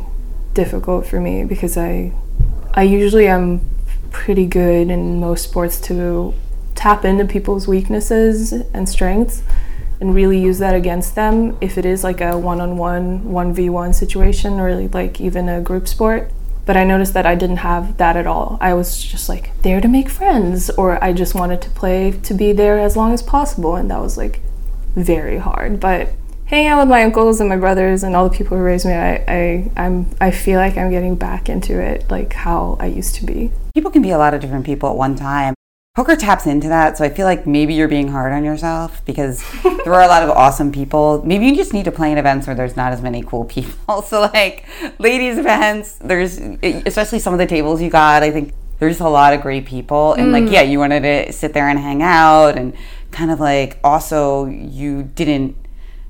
[0.55, 2.12] difficult for me because I
[2.73, 3.61] I usually am
[4.11, 6.35] pretty good in most sports to
[6.75, 9.42] tap into people's weaknesses and strengths
[10.01, 11.57] and really use that against them.
[11.61, 16.31] If it is like a one-on-one 1v1 situation or like even a group sport.
[16.66, 18.59] But i noticed that i didn't have that at all.
[18.61, 22.35] I was just like there to make friends or i just wanted to play to
[22.35, 23.75] be there as long as possible.
[23.75, 24.40] And that was like
[24.94, 25.81] very hard.
[25.81, 26.11] But
[26.48, 28.92] hanging out with my uncles and my brothers and all the people who raised me
[28.92, 33.14] i, I i'm i feel like i'm getting back into it like how i used
[33.16, 33.52] to be.
[33.74, 35.54] People can be a lot of different people at one time.
[35.94, 39.44] Poker taps into that so i feel like maybe you're being hard on yourself because
[39.62, 41.22] there are a lot of awesome people.
[41.24, 44.02] Maybe you just need to play in events where there's not as many cool people.
[44.08, 44.66] So like
[44.98, 49.34] ladies events there's especially some of the tables you got i think there's a lot
[49.34, 50.14] of great people.
[50.14, 50.52] And like mm.
[50.52, 52.74] yeah you wanted to sit there and hang out and
[53.11, 55.56] kind of like also you didn't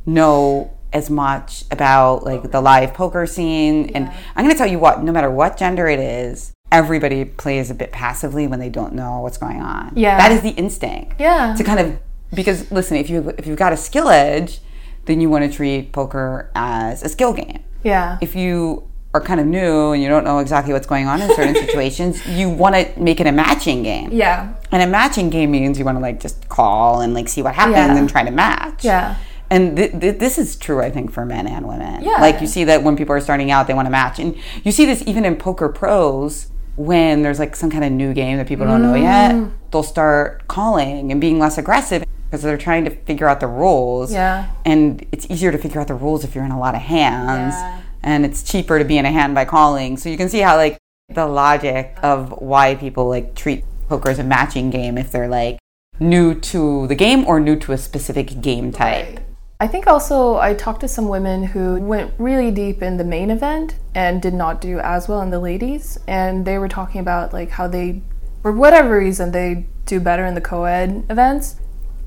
[0.09, 4.79] know as much about like the live poker scene and i'm going to tell you
[4.79, 8.95] what no matter what gender it is everybody plays a bit passively when they don't
[8.95, 10.17] know what's going on Yeah.
[10.17, 11.55] that is the instinct Yeah.
[11.57, 11.99] to kind of
[12.33, 14.61] because listen if you if you've got a skill edge
[15.05, 18.83] then you want to treat poker as a skill game yeah if you
[19.15, 22.27] are kind of new and you don't know exactly what's going on in certain situations
[22.27, 25.85] you want to make it a matching game yeah and a matching game means you
[25.85, 27.97] want to like just call and like see what happens Yeah.
[27.97, 28.85] and try to match.
[28.85, 29.17] Yeah.
[29.51, 32.05] And th- th- this is true, I think, for men and women.
[32.05, 32.21] Yeah.
[32.21, 34.73] Like you see that when people are starting out, they want to match, and you
[34.73, 38.47] see this even in poker pros when there's like some kind of new game that
[38.47, 39.33] people don't know yet.
[39.35, 39.53] Mm.
[39.73, 44.13] They'll start calling and being less aggressive because they're trying to figure out the rules.
[44.13, 44.49] Yeah.
[44.65, 47.55] And it's easier to figure out the rules if you're in a lot of hands,
[47.55, 47.81] Yeah.
[48.03, 49.97] and it's cheaper to be in a hand by calling.
[49.97, 54.19] So you can see how like the logic of why people like treat poker as
[54.19, 55.59] a matching game if they're like
[55.99, 59.19] new to the game or new to a specific game type.
[59.61, 63.29] I think also I talked to some women who went really deep in the main
[63.29, 65.99] event and did not do as well in the ladies.
[66.07, 68.03] And they were talking about like how they,
[68.43, 71.57] for whatever reason, they do better in the co ed events.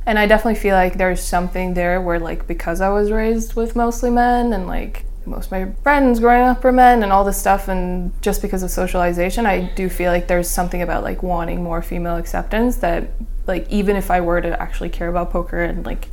[0.05, 3.75] And I definitely feel like there's something there where, like, because I was raised with
[3.75, 7.37] mostly men and like most of my friends growing up were men and all this
[7.37, 11.61] stuff, and just because of socialization, I do feel like there's something about like wanting
[11.61, 13.09] more female acceptance that,
[13.45, 16.09] like, even if I were to actually care about poker and like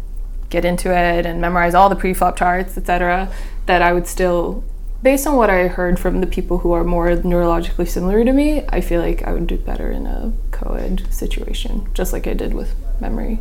[0.50, 3.30] get into it and memorize all the pre-flop charts, etc.,
[3.66, 4.64] that I would still
[5.02, 8.64] based on what I heard from the people who are more neurologically similar to me,
[8.68, 12.54] I feel like I would do better in a co-ed situation, just like I did
[12.54, 13.40] with memory.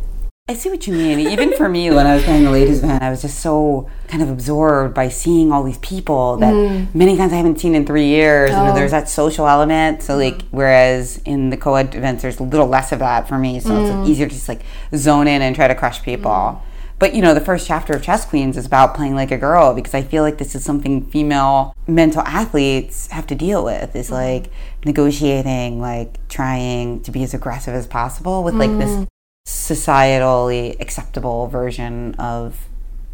[0.50, 1.20] I see what you mean.
[1.20, 4.22] Even for me, when I was playing the ladies' event, I was just so kind
[4.22, 6.94] of absorbed by seeing all these people that mm.
[6.94, 8.50] many times I haven't seen in three years.
[8.50, 8.74] You know, Oh.
[8.74, 10.02] there's that social element.
[10.02, 10.38] So, mm-hmm.
[10.38, 13.60] like, whereas in the co-ed events, there's a little less of that for me.
[13.60, 14.62] So it's like, easier to just like
[14.96, 16.30] zone in and try to crush people.
[16.30, 16.60] Mm.
[16.98, 19.72] But you know, the first chapter of Chess Queens is about playing like a girl
[19.72, 23.94] because I feel like this is something female mental athletes have to deal with.
[23.94, 24.14] Is mm-hmm.
[24.14, 24.50] like
[24.84, 29.04] negotiating, like trying to be as aggressive as possible with like this mm-hmm.
[29.46, 32.66] societally acceptable version of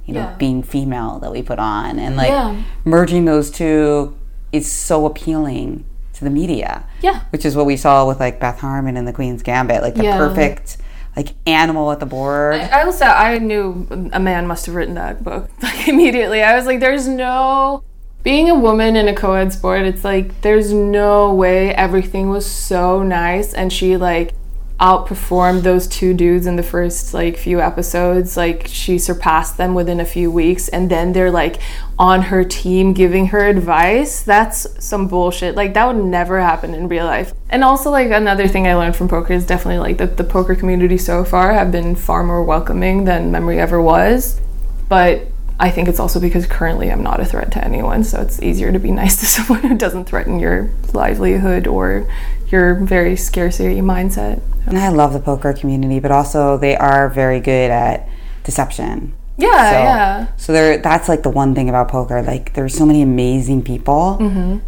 [0.06, 0.34] you know Yeah.
[0.36, 2.62] being female that we put on and like Yeah.
[2.84, 4.16] merging those two
[4.52, 6.84] is so appealing to the media.
[7.02, 7.22] Yeah.
[7.30, 10.04] Which is what we saw with like Beth Harmon and the Queen's Gambit, like the
[10.04, 10.16] Yeah.
[10.16, 10.78] perfect
[11.16, 12.54] like animal at the board.
[12.54, 16.42] I also I knew a man must have written that book like immediately.
[16.42, 17.84] I was like, there's no
[18.22, 19.82] being a woman in a co-ed sport.
[19.82, 24.34] It's like there's no way everything was so nice, and she like
[24.80, 28.36] outperformed those two dudes in the first like few episodes.
[28.36, 31.60] Like she surpassed them within a few weeks, and then they're like
[31.98, 34.22] on her team giving her advice.
[34.22, 35.54] That's some bullshit.
[35.54, 37.32] Like that would never happen in real life.
[37.50, 40.54] And also like another thing I learned from poker is definitely like that the poker
[40.54, 44.40] community so far have been far more welcoming than memory ever was.
[44.88, 48.42] But I think it's also because currently I'm not a threat to anyone, so it's
[48.42, 52.10] easier to be nice to someone who doesn't threaten your livelihood or
[52.54, 54.40] your very scarcity mindset.
[54.66, 58.08] and I love the poker community, but also they are very good at
[58.44, 59.12] deception.
[59.36, 60.26] Yeah, So, yeah.
[60.36, 62.22] So there, that's like the one thing about poker.
[62.22, 64.58] Like there's so many amazing people, Mm-hmm.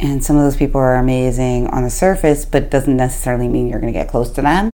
[0.00, 3.80] and some of those people are amazing on the surface, but doesn't necessarily mean you're
[3.80, 4.70] going to get close to them.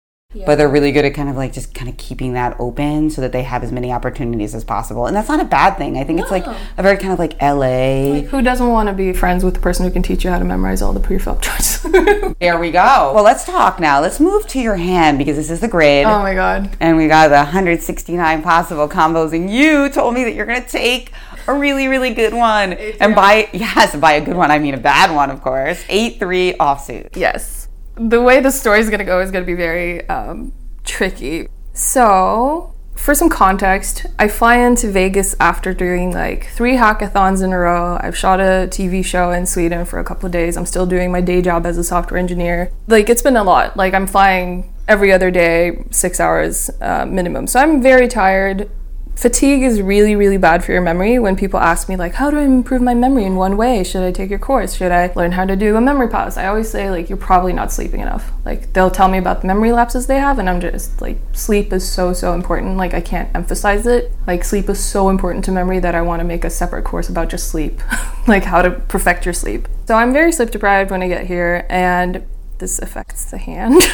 [0.44, 3.22] But they're really good at kind of like just kind of keeping that open so
[3.22, 5.06] that they have as many opportunities as possible.
[5.06, 5.96] And that's not a bad thing.
[5.96, 8.20] I think it's like a very kind of like LA.
[8.28, 10.44] Who doesn't want to be friends with the person who can teach you how to
[10.44, 11.78] memorize all the pre-flop charts?
[12.40, 13.12] there we go.
[13.14, 14.02] Well, let's talk now.
[14.02, 16.04] Let's move to your hand because this is the grid.
[16.04, 16.76] oh my god.
[16.78, 20.68] and we got the 169 possible combos and you told me that you're going to
[20.68, 21.10] take
[21.46, 24.78] a really really good one and by yes by a good one i mean a
[24.78, 27.57] bad one of course 8-3 offsuit Yes.
[27.98, 30.52] The way the story is gonna go is gonna be very um,
[30.84, 31.48] tricky.
[31.72, 37.58] So, for some context, I fly into Vegas after doing like three hackathons in a
[37.58, 37.98] row.
[38.00, 40.56] I've shot a TV show in Sweden for a couple of days.
[40.56, 42.70] I'm still doing my day job as a software engineer.
[42.86, 43.76] Like, it's been a lot.
[43.76, 47.48] Like, I'm flying every other day, six hours uh, minimum.
[47.48, 48.70] So, I'm very tired
[49.18, 51.18] fatigue is really really bad for your memory.
[51.18, 53.24] When people ask me like how do i improve my memory?
[53.24, 53.82] In one way?
[53.82, 54.76] Should i take your course?
[54.76, 56.36] Should i learn how to do a memory palace?
[56.36, 58.30] I always say like you're probably not sleeping enough.
[58.44, 61.72] Like they'll tell me about the memory lapses they have and i'm just like sleep
[61.72, 62.76] is so so important.
[62.76, 64.12] Like i can't emphasize it.
[64.28, 67.08] Like sleep is so important to memory that i want to make a separate course
[67.08, 67.80] about just sleep
[68.28, 69.66] like how to perfect your sleep.
[69.86, 72.24] So i'm very sleep deprived when i get here and
[72.58, 73.82] this affects the hand.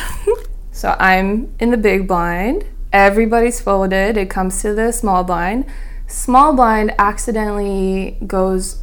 [0.74, 4.16] So i'm in the big blind everybody's folded.
[4.16, 5.66] It comes to the small blind.
[6.07, 8.83] Small blind accidentally goes,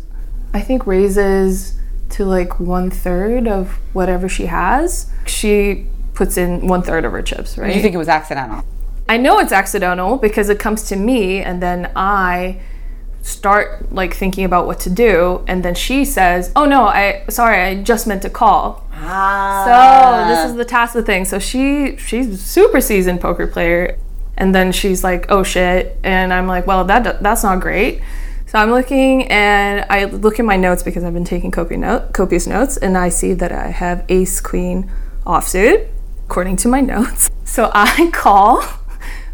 [0.54, 5.10] I think, raises to like one third of whatever she has.
[5.26, 7.74] She puts in one third of her chips, right?
[7.76, 8.66] you think it was accidental
[9.12, 12.62] I know it's accidental because it comes to me and then I
[13.22, 17.62] start like thinking about what to do and then she says, "Oh no, I sorry,
[17.62, 20.26] I just meant to call." ah.
[20.28, 21.26] So this is the tacit thing.
[21.26, 23.98] So she she's super seasoned poker player,
[24.38, 28.02] and then she's like, "Oh shit," and I'm like, "Well, that that's not great."
[28.48, 32.12] So I'm looking and I look at my notes because I've been taking copious, note,
[32.12, 34.92] copious notes, and I see that I have Ace Queen
[35.26, 35.88] offsuit
[36.26, 37.32] according to my notes.
[37.46, 38.62] So I call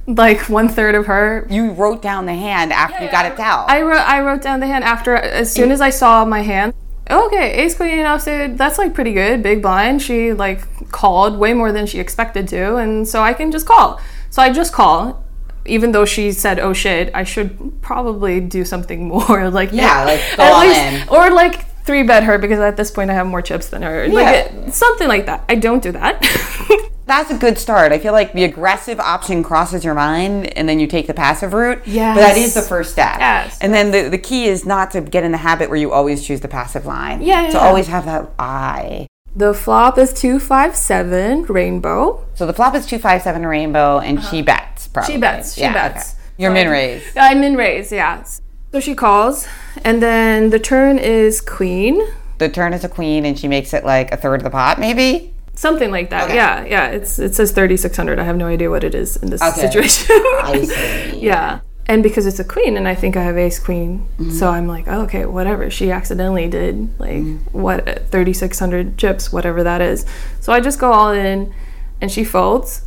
[0.08, 3.65] like one third of her you wrote down the hand after you got it down
[3.67, 6.74] I wrote I wrote down the hand after as soon as I saw my hand.
[7.10, 8.58] Okay, ace queen offsuit.
[8.58, 9.41] That's like pretty good.
[9.41, 10.02] Big blind.
[10.02, 14.00] She like called way more than she expected to, and so I can just call.
[14.30, 15.24] So I just call,
[15.65, 19.50] even though she said, "Oh shit," I should probably do something more.
[19.50, 21.10] Like Yeah, like, go at least- in.
[21.10, 24.08] or like three bet her because at this point I have more chips than her.
[24.08, 24.32] Like Yeah.
[24.67, 25.43] it- something like that.
[25.50, 26.21] I don't do that.
[27.08, 30.78] that's a good start i feel like the aggressive option crosses your mind and then
[30.78, 32.13] you take the passive route Yeah.
[32.13, 33.58] but that is the first step Yes.
[33.62, 36.21] and then the, the key is not to get in the habit where you always
[36.28, 37.63] choose the passive line Yeah, yeah, to yeah.
[37.65, 42.26] always have that eye the flop is two five seven rainbow.
[42.34, 44.88] So the flop is two five seven rainbow, and she bets.
[44.88, 45.13] Probably.
[45.13, 45.13] Uh-huh.
[45.15, 45.54] She bets.
[45.54, 46.13] She Yeah, bets.
[46.15, 46.21] okay.
[46.39, 47.04] Your min raise.
[47.15, 48.23] I'm in raise, yeah.
[48.71, 49.47] So she calls,
[49.84, 52.01] and then the turn is queen.
[52.38, 54.80] The turn is a queen, and she makes it like a third of the pot,
[54.80, 55.34] maybe.
[55.56, 56.25] Something like that.
[56.25, 56.36] Okay.
[56.36, 56.88] Yeah, yeah.
[56.89, 58.19] It's it says thirty six hundred.
[58.19, 59.62] I have no idea what it is in this Okay.
[59.62, 60.15] situation.
[60.43, 61.19] I see.
[61.21, 61.62] yeah.
[61.89, 64.32] And because it's a queen and I think I have ace queen, Mm-hmm.
[64.32, 65.69] so I'm like, oh, okay, whatever.
[65.71, 67.60] She accidentally did like Mm-hmm.
[67.60, 70.06] what 3600 chips, whatever that is.
[70.41, 71.53] So I just go all in
[72.01, 72.84] and she folds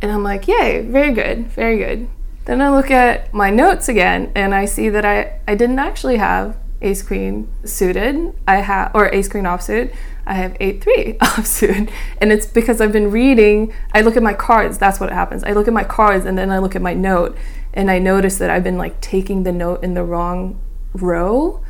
[0.00, 2.08] and I'm like, yay, very good, very good.
[2.44, 6.16] Then I look at my notes again and I see that I I didn't actually
[6.16, 8.34] have ace queen suited.
[8.46, 9.94] I have or ace queen offsuit.
[10.26, 13.72] I have eight three offsuit, and it's because I've been reading.
[13.92, 14.78] I look at my cards.
[14.78, 15.44] That's what happens.
[15.44, 17.36] I look at my cards, and then I look at my note,
[17.72, 20.60] and I notice that I've been like taking the note in the wrong
[20.92, 21.62] row.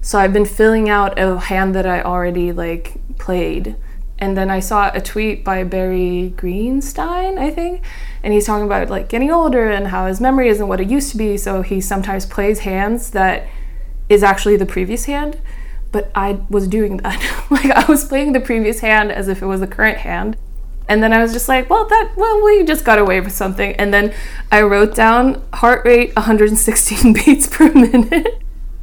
[0.00, 3.76] So I've been filling out a hand that I already like played.
[4.22, 7.82] And then I saw a tweet by Barry Greenstein, I think,
[8.22, 11.10] and he's talking about like getting older and how his memory isn't what it used
[11.10, 11.36] to be.
[11.36, 13.48] So he sometimes plays hands that
[14.08, 15.40] is actually the previous hand.
[15.90, 17.20] but I was doing that.
[17.50, 20.36] like I was playing the previous hand as if it was the current hand.
[20.88, 23.74] And then I was just like, well, that, well, we just got away with something.
[23.74, 24.14] And then
[24.52, 28.40] I wrote down heart rate 116 beats per minute.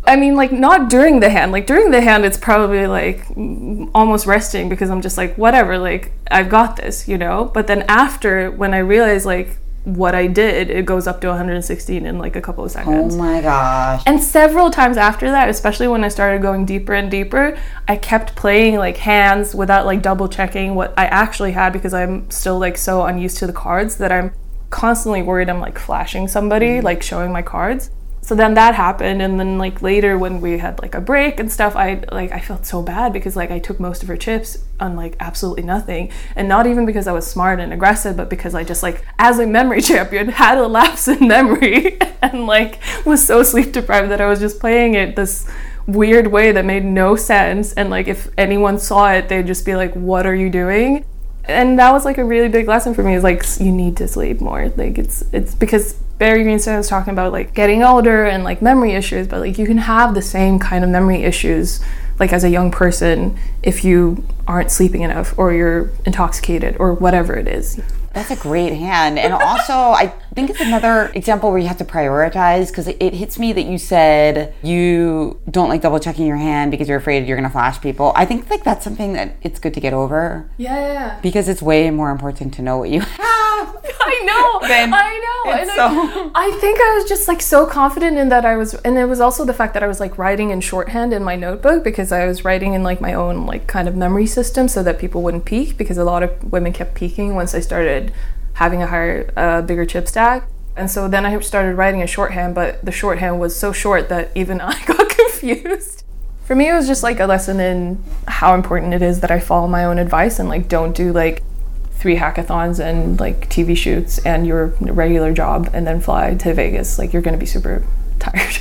[0.09, 1.51] I mean, like, not during the hand.
[1.51, 5.77] Like, during the hand, it's probably like mm, almost resting because I'm just like, whatever,
[5.77, 7.45] like, I've got this, you know?
[7.53, 12.05] But then after, when I realized, like, what I did, it goes up to 116
[12.05, 13.15] in like a couple of seconds.
[13.15, 14.03] Oh my gosh.
[14.05, 18.35] And several times after that, especially when I started going deeper and deeper, I kept
[18.35, 22.77] playing like hands without like double checking what I actually had because I'm still like
[22.77, 24.33] so unused to the cards that I'm
[24.69, 27.89] constantly worried I'm like flashing somebody, like showing my cards.
[28.29, 31.51] So then that happened and then like later when we had like a break and
[31.51, 34.55] stuff, I like I felt so bad because like I took most of her chips
[34.79, 36.11] on like absolutely nothing.
[36.35, 39.39] And not even because I was smart and aggressive, but because I just like as
[39.39, 44.21] a memory champion had a lapse in memory and like was so sleep deprived that
[44.21, 45.49] I was just playing it this
[45.87, 47.73] weird way that made no sense.
[47.73, 51.03] And like if anyone saw it they'd just be like what are you doing?
[51.45, 54.07] And that was like a really big lesson for me is like you need to
[54.07, 54.69] sleep more.
[54.77, 58.91] Like it's it's because barry Greenstein was talking about like getting older and like memory
[58.91, 61.79] issues but like you can have the same kind of memory issues
[62.19, 67.35] like as a young person if you aren't sleeping enough or you're intoxicated or whatever
[67.35, 67.81] it is
[68.19, 69.17] That's a great hand.
[69.17, 73.13] And also, I think it's another example where you have to prioritize because it, it
[73.13, 77.25] hits me that you said you don't like double checking your hand because you're afraid
[77.27, 78.11] you're going to flash people.
[78.17, 81.89] I think like that's something that it's good to get over yeah because it's way
[81.91, 83.19] more important to know what you have.
[84.01, 84.67] I know.
[84.67, 85.51] Then I know.
[85.51, 88.73] And so- I, I think I was just like so confident in that I was,
[88.75, 91.35] and it was also the fact that I was like writing in shorthand in my
[91.35, 94.83] notebook because I was writing in like my own like kind of memory system so
[94.83, 98.08] that people wouldn't peek because a lot of women kept peeking once I started
[98.53, 100.47] having a higher, uh, bigger chip stack.
[100.75, 104.31] And so then I started writing in shorthand, but the shorthand was so short that
[104.35, 106.03] even I got confused.
[106.45, 109.39] For me, it was just like a lesson in how important it is that I
[109.39, 111.43] follow my own advice and like don't do like
[111.91, 116.97] three hackathons and like TV shoots and your regular job and then fly to Vegas.
[116.97, 117.85] Like you're gonna be super
[118.19, 118.57] tired.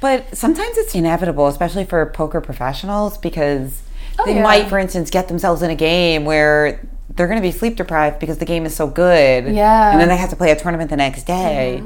[0.00, 3.82] But sometimes it's inevitable, especially for poker professionals, because
[4.24, 4.42] they yeah.
[4.42, 6.80] might, for instance, get themselves in a game where
[7.20, 9.44] they're going to be sleep deprived because the game is so good.
[9.44, 9.90] Yeah.
[9.90, 11.82] And then they have to play a tournament the next day.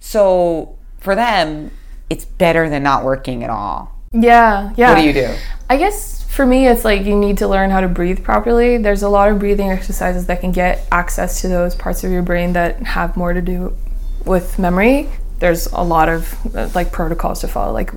[0.00, 1.70] So for them,
[2.08, 3.94] it's better than not working at all.
[4.14, 4.94] yeah, yeah.
[4.94, 5.34] What do you do?
[5.68, 8.78] I guess for me, it's like you need to learn how to breathe properly.
[8.78, 12.22] There's a lot of breathing exercises that can get access to those parts of your
[12.22, 13.76] brain that have more to do
[14.24, 15.10] with memory.
[15.40, 17.74] There's a lot of uh, like protocols to follow.
[17.74, 17.92] Like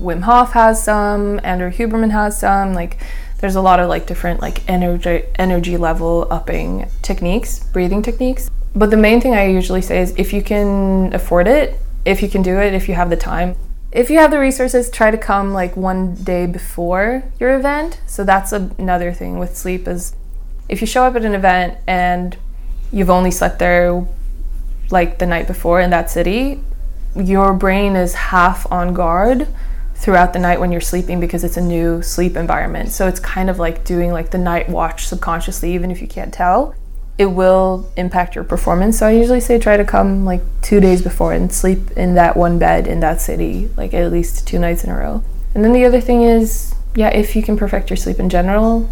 [0.00, 2.72] Wim Hof has some, Andrew Huberman has some.
[2.72, 2.96] Like
[3.42, 8.48] there's a lot of like different like energy energy level upping techniques, breathing techniques.
[8.72, 12.28] But the main thing I usually say is if you can afford it, if you
[12.28, 13.56] can do it, if you have the time,
[13.90, 18.00] if you have the resources, try to come like one day before your event.
[18.06, 20.14] So that's another thing with sleep is
[20.68, 22.36] if you show up at an event and
[22.92, 24.06] you've only slept there
[24.90, 26.62] like the night before in that city,
[27.16, 29.48] your brain is half on guard
[30.02, 32.90] throughout the night when you're sleeping because it's a new sleep environment.
[32.90, 36.34] So it's kind of like doing like the night watch subconsciously even if you can't
[36.34, 36.74] tell.
[37.18, 38.98] It will impact your performance.
[38.98, 42.36] So I usually say try to come like 2 days before and sleep in that
[42.36, 45.22] one bed in that city like at least 2 nights in a row.
[45.54, 48.90] And then the other thing is yeah, if you can perfect your sleep in general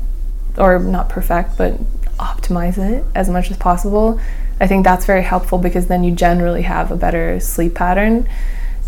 [0.57, 1.77] or not perfect but
[2.19, 4.21] optimize it as much as possible.
[4.61, 8.29] I think that's very helpful because then you generally have a better sleep pattern.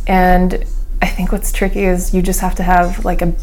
[0.07, 0.65] And
[1.03, 3.35] I think what's tricky is you just have to have like a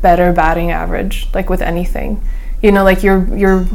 [0.00, 2.22] better batting average, like with anything.
[2.62, 3.66] You know, like your your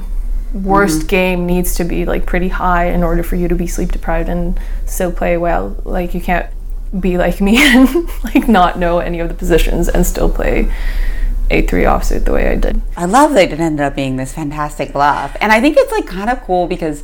[0.53, 1.07] worst mm-hmm.
[1.07, 4.29] game needs to be like pretty high in order for you to be sleep deprived
[4.29, 5.75] and still play well.
[5.83, 6.49] Like you can't
[6.97, 10.71] be like me and like not know any of the positions and still play
[11.51, 12.81] a three offsuit the way I did.
[12.95, 15.35] I love that it ended up being this fantastic bluff.
[15.41, 17.03] And I think it's like kind of cool because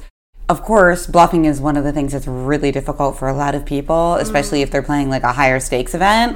[0.49, 3.65] of course, bluffing is one of the things that's really difficult for a lot of
[3.65, 6.35] people, especially if they're playing like a higher stakes event.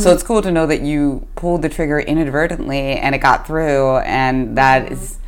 [0.00, 3.98] So it's cool to know that you pulled the trigger inadvertently and it got through,
[3.98, 5.18] and that is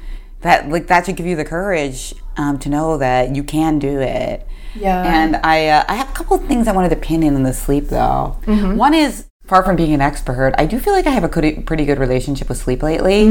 [0.40, 4.00] that like that should give you the courage um, to know that you can do
[4.00, 4.46] it.
[4.74, 5.02] Yeah.
[5.02, 7.44] And I uh, I have a couple of things I wanted to pin in in
[7.44, 8.36] the sleep though.
[8.76, 11.60] One is far from being an expert, I do feel like I have a pretty,
[11.62, 13.26] pretty good relationship with sleep lately,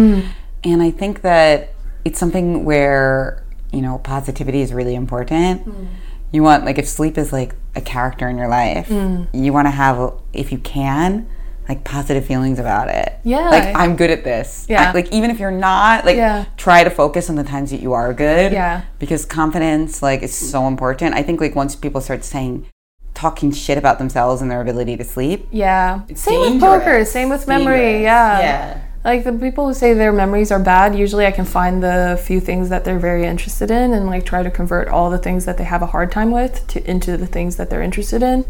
[0.64, 1.74] and I think that
[2.06, 5.68] it's something where you know positivity is really important.
[5.68, 5.88] Mm.
[6.32, 9.28] You want like if sleep is like a character in your life, mm.
[9.34, 11.28] you want to have if you can
[11.70, 13.14] like positive feelings about it.
[13.24, 13.50] Yeah.
[13.50, 14.66] Like I'm good at this.
[14.68, 14.90] Yeah.
[14.90, 16.46] I- like even if you're not, like Yeah.
[16.58, 18.52] try to focus on the times that you are good.
[18.52, 18.84] Yeah.
[19.00, 21.16] Because confidence like is so important.
[21.16, 22.68] I think like once people start saying
[23.14, 25.48] talking shit about themselves and their ability to sleep.
[25.52, 26.02] Yeah.
[26.10, 27.78] It's same with poker, same with memory.
[27.78, 28.04] Dangerous.
[28.04, 28.40] Yeah.
[28.40, 28.82] Yeah.
[29.04, 32.40] Like the people who say their memories are bad, usually I can find the few
[32.40, 35.58] things that they're very interested in and like try to convert all the things that
[35.58, 38.46] they have a hard time with to into the things that they're interested in.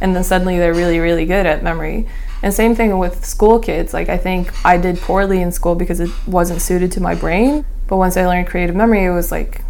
[0.00, 2.06] And then suddenly they're really, really good at memory.
[2.42, 3.92] And same thing with school kids.
[3.92, 7.66] Like I think I did poorly in school because it wasn't suited to my brain.
[7.86, 9.62] But once I learned creative memory, it was like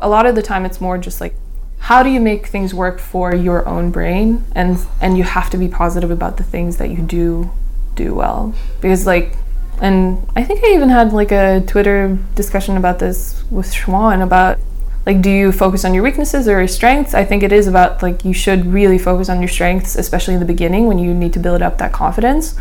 [0.00, 1.34] a lot of the time it's more just like
[1.78, 5.56] how do you make things work for your own brain and and you have to
[5.56, 7.50] be positive about the things that you do
[7.94, 9.36] do well because like
[9.80, 14.58] and I think I even had like a Twitter discussion about this with Xuan about
[15.06, 17.12] like do you focus on your weaknesses or your strengths?
[17.14, 20.40] I think it is about like you should really focus on your strengths, especially in
[20.40, 22.54] the beginning when you need to build up that confidence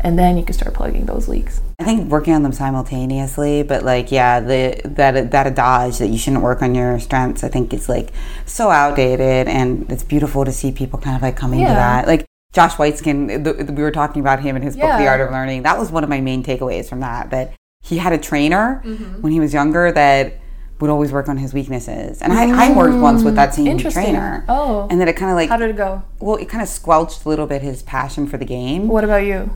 [0.00, 1.60] and then you can start plugging those leaks.
[1.80, 6.18] I think working on them simultaneously, but like yeah, the that that adage that you
[6.18, 8.10] shouldn't work on your strengths, I think is like
[8.46, 11.68] so outdated, and it's beautiful to see people kind of like coming Yeah.
[11.68, 12.06] to that.
[12.06, 15.20] Like Josh Waitzkin, the, the- we were talking about him in his book, The Art
[15.20, 15.62] of Learning.
[15.62, 17.30] That was one of my main takeaways from that.
[17.30, 19.20] That he had a trainer Mm-hmm.
[19.22, 20.34] when he was younger that
[20.80, 23.92] would always work on his weaknesses, and I, I worked once with that same Mm.
[23.92, 24.44] Trainer.
[24.48, 24.86] Oh.
[24.90, 26.02] and then it kind of like How did it go?
[26.20, 28.86] well, it kind of squelched a little bit his passion for the game.
[28.88, 29.50] What about you?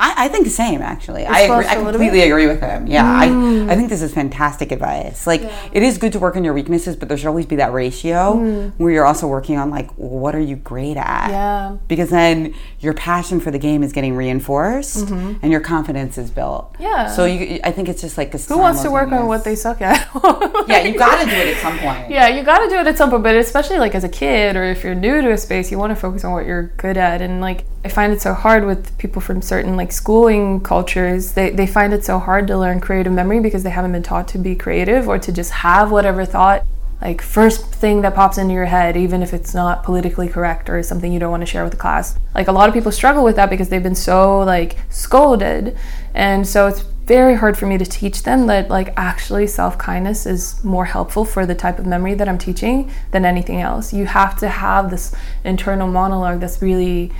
[0.00, 1.26] I, I think the same actually.
[1.26, 2.28] I agree, I completely bit?
[2.28, 2.86] agree with him.
[2.86, 3.76] Yeah, I, I mm.
[3.76, 5.26] think this is fantastic advice.
[5.26, 5.42] Like
[5.72, 8.34] it is good to work on your weaknesses, but there should always be that ratio
[8.34, 8.72] mm.
[8.78, 11.28] where you're also working on like what are you great at?
[11.28, 11.76] Yeah.
[11.88, 15.38] Because then your passion for the game is getting reinforced mm-hmm.
[15.42, 16.74] and your confidence is built.
[16.78, 17.08] Yeah.
[17.08, 19.56] So you, I think it's just like a Who wants to work on what they
[19.56, 20.08] suck at?
[20.66, 22.10] Yeah, you got to do it at some point.
[22.16, 24.56] Yeah, you got to do it at some point, but especially like as a kid
[24.56, 26.96] or if you're new to a space, you want to focus on what you're good
[26.96, 27.20] at.
[27.20, 31.32] And like, I find it so hard with people from certain like schooling cultures.
[31.32, 34.26] They, they find it so hard to learn creative memory because they haven't been taught
[34.28, 36.64] to be creative or to just have whatever thought,
[37.00, 40.82] like, first thing that pops into your head, even if it's not politically correct or
[40.82, 42.18] something you don't want to share with the class.
[42.34, 45.78] Like, a lot of people struggle with that because they've been so like scolded.
[46.12, 50.64] And so it's very hard for me to teach them that like actually self-kindness is
[50.64, 53.92] more helpful for the type of memory that I'm teaching than anything else.
[53.92, 55.14] You have to have this
[55.44, 57.12] internal monologue that's really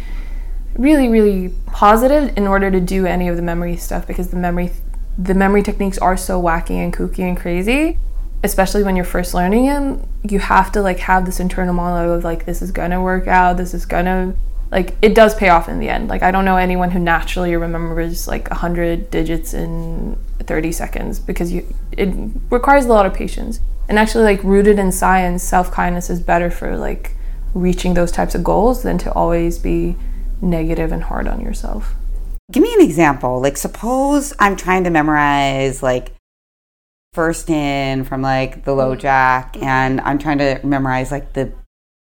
[0.79, 4.71] really really positive in order to do any of the memory stuff because the memory
[5.19, 7.99] the memory techniques are so wacky and kooky and crazy
[8.47, 10.09] especially when you're first learning them.
[10.23, 13.57] You have to like have this internal monologue of like this is gonna work out
[13.57, 14.35] this is gonna
[14.71, 16.09] like it does pay off in the end.
[16.09, 21.53] Like i don't know anyone who naturally remembers like 100 digits in 30 seconds because
[21.53, 22.15] you it
[22.51, 23.61] requires a lot of patience.
[23.89, 27.17] And actually like rooted in science self-kindness is better for like
[27.55, 29.97] reaching those types of goals than to always be
[30.41, 31.95] negative and hard on yourself
[32.53, 33.41] Give me an example.
[33.41, 36.13] Like, suppose I'm trying to memorize like
[37.13, 39.01] first in from like the low mm.
[39.01, 39.65] jack, mm-hmm.
[39.65, 41.53] and I'm trying to memorize like the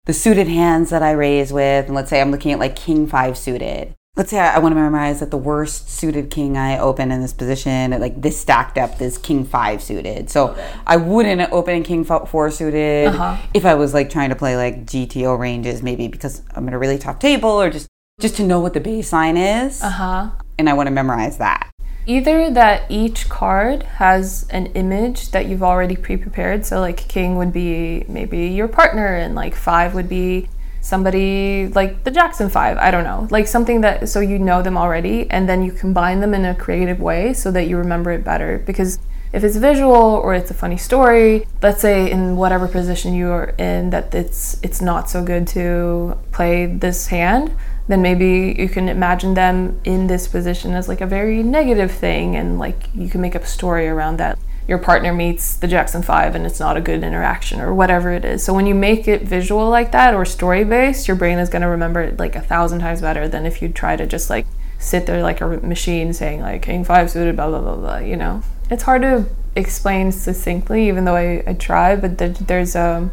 [0.04, 3.08] the suited hands that I raise with, and let's say I'm looking at like king
[3.08, 3.92] five suited.
[4.14, 7.20] Let's say I, I want to memorize that the worst suited king I open in
[7.20, 10.30] this position at like this stacked up is king five suited.
[10.30, 10.56] So
[10.86, 13.36] I wouldn't open king fo- four suited uh-huh.
[13.52, 16.78] if I was like trying to play like GTO ranges, maybe because I'm at a
[16.78, 17.88] really tough table or just
[18.18, 19.82] just to know what the baseline is.
[19.82, 20.30] Uh-huh.
[20.58, 21.70] And I want to memorize that.
[22.06, 27.52] either that each card has an image that you've already pre-prepared so like king would
[27.52, 30.48] be maybe your partner and like five would be
[30.80, 33.26] somebody like the jackson five i don't know.
[33.30, 36.54] Like something that so you know them already and then you combine them in a
[36.54, 38.62] creative way so that you remember it better.
[38.64, 38.98] Because
[39.32, 39.92] if it's visual
[40.24, 44.58] or it's a funny story let's say in whatever position you are in that it's
[44.62, 47.50] it's not so good to play this hand
[47.88, 52.34] then maybe you can imagine them in this position as like a very negative thing
[52.34, 54.38] and like you can make up a story around that.
[54.66, 58.24] Your partner meets the jackson 5 and it's not a good interaction or whatever it
[58.24, 58.42] is.
[58.42, 61.62] So when you make it visual like that or story based your brain is going
[61.62, 64.46] to remember it like a thousand times better than if you try to just like
[64.78, 68.16] sit there like a machine saying like king 5 suited blah blah blah blah you
[68.16, 68.42] know?
[68.68, 73.10] It's hard to explain succinctly even though i, I try but there, there's um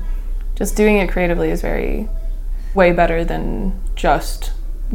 [0.56, 2.10] just doing it creatively is very
[2.74, 4.52] way better than just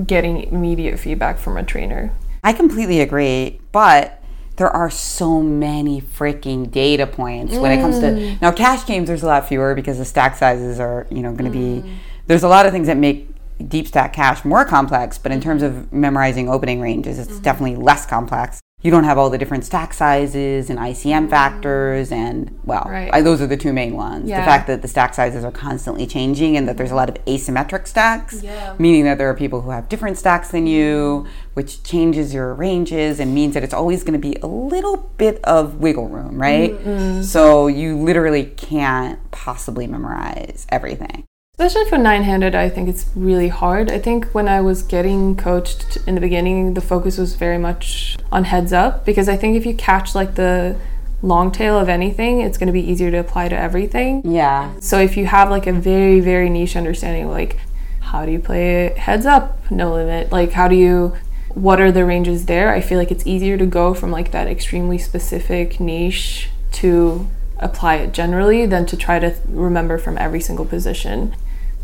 [0.06, 2.12] getting immediate feedback from a trainer.
[2.42, 4.22] I completely agree, but
[4.56, 8.40] there are so many freaking data points when it comes to mm.
[8.40, 9.08] now cash games.
[9.08, 11.98] There's a lot fewer because the stack sizes are you know going to be.
[12.26, 13.28] There's a lot of things that make
[13.66, 15.78] deep stack cash more complex, but in terms mm-hmm.
[15.78, 17.42] of memorizing opening ranges, it's mm-hmm.
[17.42, 18.60] definitely less complex.
[18.80, 21.30] You don't have all the different stack sizes and ICM mm.
[21.30, 23.10] factors, and well, Right.
[23.12, 24.26] I, those are the two main ones.
[24.28, 27.16] The fact that the stack sizes are constantly changing and that there's a lot of
[27.24, 28.76] asymmetric stacks, Yeah.
[28.78, 33.18] meaning that there are people who have different stacks than you, which changes your ranges
[33.18, 37.24] and means that it's always going to be a little bit of wiggle room, right?
[37.24, 41.24] So you literally can't possibly memorize everything.
[41.60, 43.90] Especially for nine handed, I think it's really hard.
[43.90, 48.16] I think when I was getting coached in the beginning, the focus was very much
[48.30, 50.78] on heads up because I think if you catch like the
[51.20, 54.22] long tail of anything, it's going to be easier to apply to everything.
[54.24, 54.72] Yeah.
[54.78, 57.58] So if you have like a very, very niche understanding, like
[57.98, 60.30] how do you play heads up, no limit?
[60.30, 61.16] Like how do you,
[61.48, 62.72] what are the ranges there?
[62.72, 67.26] I feel like it's easier to go from like that extremely specific niche to
[67.58, 71.34] apply it generally than to try to remember from every single position.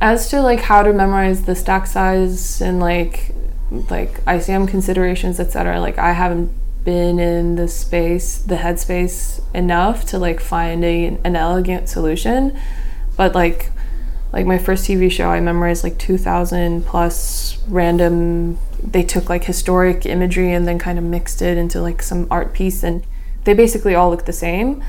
[0.05, 3.33] As to like how to memorize the stack size and like
[3.89, 5.81] like ICM considerations, etc.
[5.81, 6.53] Like I haven't
[6.85, 12.55] been in the space, the headspace enough to like find a, an elegant solution.
[13.17, 13.71] But like
[14.31, 18.59] like my first TV show, I memorized like 2,000 plus random.
[18.83, 22.53] They took like historic imagery and then kind of mixed it into like some art
[22.53, 23.07] piece, and
[23.45, 24.85] they basically all look the same.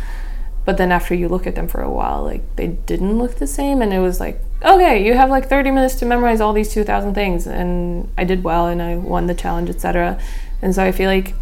[0.65, 3.47] But then after you look at them for a while, like they didn't look the
[3.47, 6.73] same, and it was like, okay, you have like 30 minutes to memorize all these
[6.73, 10.19] 2,000 things, and I did well, and I won the challenge, etc.
[10.61, 11.33] And so I feel like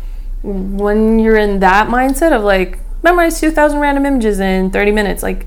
[0.41, 5.45] when you're in that mindset of like memorize 2,000 random images in 30 minutes, like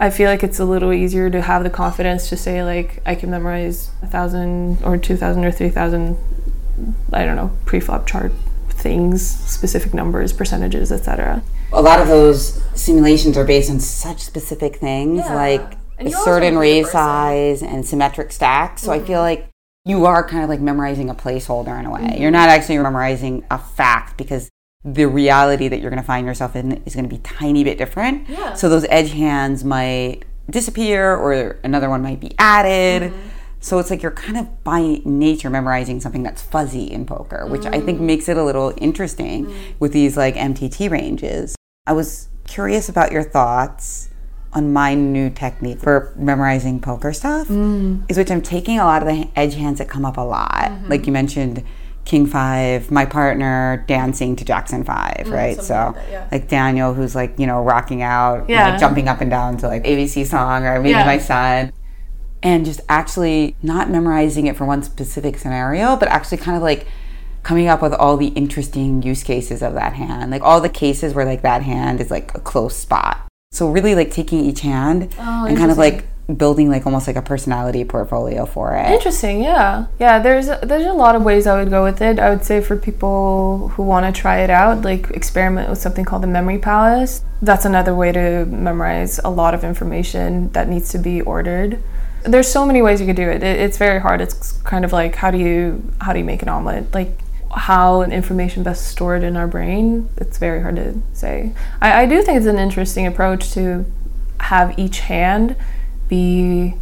[0.00, 3.14] I feel like it's a little easier to have the confidence to say like I
[3.14, 6.16] can memorize a thousand or two thousand or three thousand,
[7.12, 8.32] I don't know, pre-flop chart
[8.70, 11.42] things, specific numbers, percentages, etc.
[11.72, 15.34] A lot of those simulations are based on such specific things, Yeah.
[15.34, 18.82] like a certain raise size and symmetric stacks.
[18.82, 19.06] So I Mm-hmm.
[19.06, 19.48] feel like
[19.84, 22.00] you are kind of like memorizing a placeholder in a way.
[22.00, 22.22] Mm-hmm.
[22.22, 24.48] You're not actually memorizing a fact because
[24.84, 27.78] the reality that you're going to find yourself in is going to be tiny bit
[27.78, 28.28] different.
[28.28, 28.54] Yeah.
[28.54, 33.12] So those edge hands might disappear or another one might be added.
[33.12, 33.28] Mm-hmm.
[33.60, 37.64] So it's like you're kind of by nature memorizing something that's fuzzy in poker, which
[37.64, 37.84] I Mm.
[37.86, 41.56] think makes it a little interesting with these like MTT ranges.
[41.86, 44.10] I was curious about your thoughts
[44.54, 48.08] on my new technique for memorizing poker stuff, mm.
[48.08, 50.50] is which I'm taking a lot of the edge hands that come up a lot.
[50.50, 50.88] Mm-hmm.
[50.88, 51.64] Like you mentioned,
[52.04, 55.60] King Five, my partner dancing to Jackson Five, mm, right?
[55.60, 55.96] So,
[56.30, 58.76] like Daniel, who's like, you know, rocking out, Yeah.
[58.76, 61.06] jumping up and down to like ABC song or maybe Yeah.
[61.06, 61.72] my son
[62.42, 66.86] and just actually not memorizing it for one specific scenario, but actually kind of like
[67.42, 70.30] coming up with all the interesting use cases of that hand.
[70.30, 73.26] Like all the cases where like that hand is like a close spot.
[73.54, 77.14] So really like taking each hand Oh, and kind of like building like almost like
[77.14, 78.90] a personality portfolio for it.
[78.90, 80.18] Interesting, yeah, yeah.
[80.18, 82.18] There's there's a lot of ways I would go with it.
[82.18, 86.04] I would say for people who want to try it out, like experiment with something
[86.04, 87.22] called the memory palace.
[87.42, 91.80] That's another way to memorize a lot of information that needs to be ordered.
[92.24, 93.44] There's so many ways you could do it.
[93.44, 94.20] it it's very hard.
[94.20, 96.92] It's kind of like how do you how do you make an omelet?
[96.92, 97.18] Like
[97.54, 100.08] how information best stored in our brain.
[100.16, 101.54] It's very hard to say.
[101.80, 103.84] I, I do think it's an interesting approach to
[104.40, 105.56] have each hand
[106.08, 106.74] be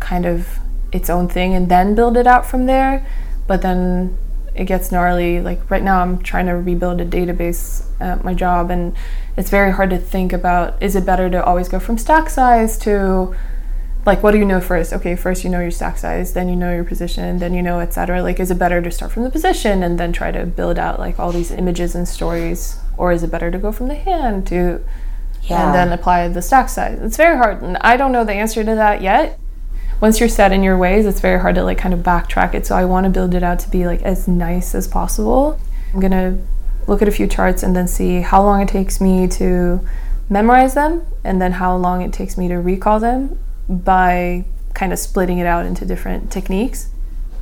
[0.00, 0.58] kind of
[0.92, 3.06] its own thing and then build it out from there.
[3.46, 4.16] But then
[4.54, 5.40] it gets gnarly.
[5.40, 8.94] Like right now, I'm trying to rebuild a database at my job, and
[9.36, 12.76] it's very hard to think about is it better to always go from stack size
[12.78, 13.34] to
[14.08, 14.92] like what do you know first?
[14.92, 17.78] Okay first you know your stack size then you know your position then you know
[17.80, 20.78] etc like is it better to start from the position and then try to build
[20.78, 22.78] out like all these images and stories?
[22.96, 24.80] Or is it better to go from the hand to
[25.42, 25.66] Yeah.
[25.66, 26.98] and then apply the stack size?
[27.00, 29.38] It's very hard and i don't know the answer to that yet.
[30.00, 32.66] Once you're set in your ways it's very hard to like kind of backtrack it.
[32.66, 35.60] So i want to build it out to be like as nice as possible.
[35.92, 36.38] I'm gonna
[36.86, 39.80] look at a few charts and then see how long it takes me to
[40.30, 43.38] memorize them and then how long it takes me to recall them
[43.68, 44.44] by
[44.74, 46.88] kind of splitting it out into different techniques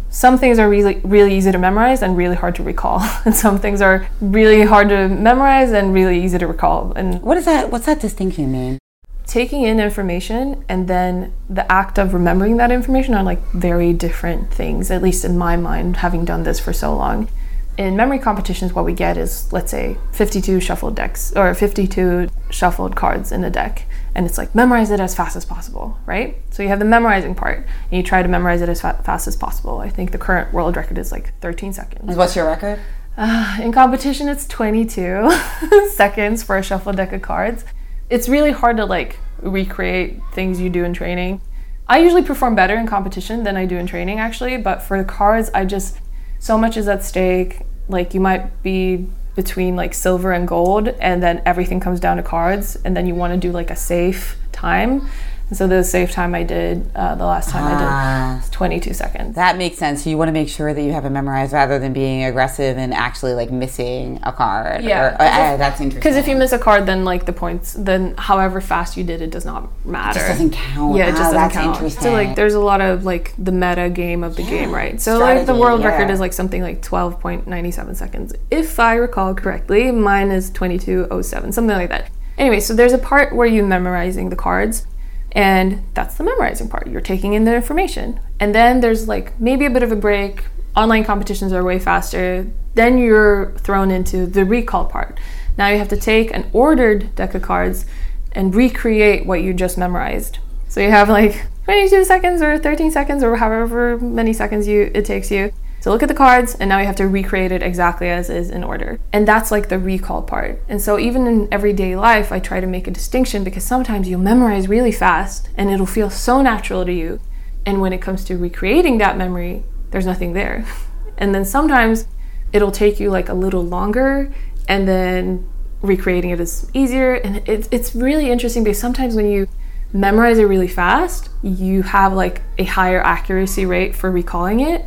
[0.08, 3.58] some things are really really easy to memorize and really hard to recall and some
[3.58, 7.70] things are really hard to memorize and really easy to recall and What is that?
[7.70, 8.78] What's that distinction mean?
[9.26, 14.52] taking in information and then the act of remembering that information are like very different
[14.54, 17.28] things at least in my mind having done this for so long
[17.76, 22.94] in memory competitions what we get is let's say 52 shuffled decks or 52 shuffled
[22.94, 23.84] cards in a deck
[24.16, 26.36] and it's like memorize it as fast as possible right?
[26.50, 29.28] So you have the memorizing part and you try to memorize it as fa- fast
[29.28, 29.78] as possible.
[29.78, 32.16] I think the current world record is like 13 seconds.
[32.16, 32.80] What's your record?
[33.16, 35.30] Uh, in competition it's 22
[35.90, 37.64] seconds for a shuffled deck of cards.
[38.10, 41.40] It's really hard to like recreate things you do in training.
[41.86, 45.04] I usually perform better in competition than i do in training actually but for the
[45.04, 46.00] cards i just
[46.38, 47.60] so much is at stake.
[47.88, 49.06] Like you might be
[49.36, 53.14] between like silver and gold and then everything comes down to cards and then you
[53.14, 55.06] want to do like a safe time
[55.48, 58.36] And so the safe time I did uh, the last time I did Ah.
[58.40, 59.36] was 22 seconds.
[59.36, 60.02] That makes sense.
[60.02, 62.76] So you want to make sure that you have it memorized rather than being aggressive
[62.76, 64.82] and actually like missing a card.
[64.82, 65.04] Yeah.
[65.14, 66.00] Or- uh, that's interesting.
[66.00, 69.22] Because if you miss a card, then like the points, then however fast you did
[69.22, 70.14] it does not matter.
[70.18, 70.96] just doesn't count.
[70.96, 71.74] Yeah, it just Ah, doesn't that's count.
[71.76, 72.02] interesting.
[72.02, 75.00] So like, there's a lot of like the meta game of the game, right?
[75.00, 79.32] So like the strategy, world record is like something like 12.97 seconds, if I recall
[79.34, 79.92] correctly.
[79.92, 82.10] Mine is 22.07, something like that.
[82.36, 84.86] Anyway, so there's a part where you're memorizing the cards,
[85.32, 86.86] and that's the memorizing part.
[86.86, 90.44] You're taking in the information, and then there's like maybe a bit of a break.
[90.74, 92.46] Online competitions are way faster.
[92.74, 95.18] Then you're thrown into the recall part.
[95.56, 97.86] Now you have to take an ordered deck of cards
[98.32, 100.38] and recreate what you just memorized.
[100.68, 105.04] So you have like 22 seconds or 13 seconds or however many seconds you it
[105.04, 105.52] takes you
[105.86, 108.50] to look at the cards and now you have to recreate it exactly as is
[108.50, 108.98] in order.
[109.12, 110.60] And that's like the recall part.
[110.68, 114.18] And so even in everyday life I try to make a distinction because sometimes you'll
[114.18, 117.20] memorize really fast and it'll feel so natural to you.
[117.64, 119.62] And when it comes to recreating that memory,
[119.92, 120.66] there's nothing there.
[121.18, 122.06] And then sometimes
[122.52, 124.30] it'll take you like a little longer
[124.68, 125.48] and then
[125.80, 129.48] recreating it is easier and it's it's really interesting because sometimes when you
[129.94, 134.84] memorize it really fast you have like a higher accuracy rate for recalling it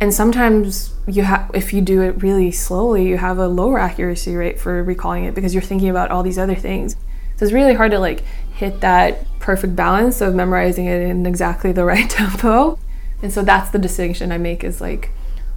[0.00, 4.34] and sometimes you have if you do it really slowly you have a lower accuracy
[4.34, 6.96] rate for recalling it because you're thinking about all these other things.
[7.36, 8.22] So it's really hard to like
[8.54, 12.78] hit that perfect balance of memorizing it in exactly the right tempo.
[13.22, 15.10] And so that's the distinction i make is like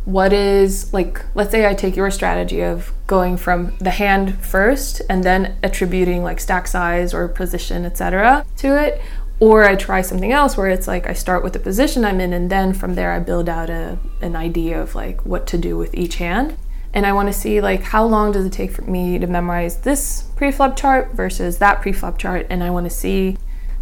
[0.05, 5.01] what is like let's say i take your strategy of going from the hand first
[5.09, 9.01] and then attributing like stack size or position etc to it
[9.43, 12.31] or i try something else where it's like i start with the position i'm in
[12.31, 15.77] and then from there i build out a, an idea of like what to do
[15.77, 16.55] with each hand.
[16.93, 19.79] And i want to see like how long does it take for me to memorize
[19.79, 22.47] this preflop chart versus that preflop chart?
[22.49, 23.35] And i want to see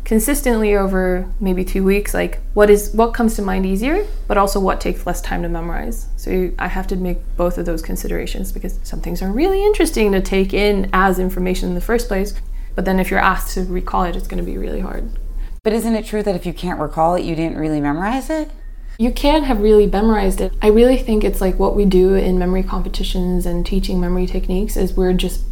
[0.04, 4.60] consistently over maybe two weeks like what is what comes to mind easier but also
[4.60, 6.08] what takes less time to memorize.
[6.18, 9.64] So you, i have to make both of those considerations because some things are really
[9.64, 12.34] interesting to take in as information in the first place.
[12.74, 15.12] But then if you're asked to recall it it's going to be really hard
[15.64, 18.52] but isn't it true that if you can't recall it, you didn't really memorize it?
[19.02, 20.54] you can't have really memorized it.
[20.62, 24.78] I really think it's like what we do in memory competitions and teaching memory techniques
[24.78, 25.44] is we're just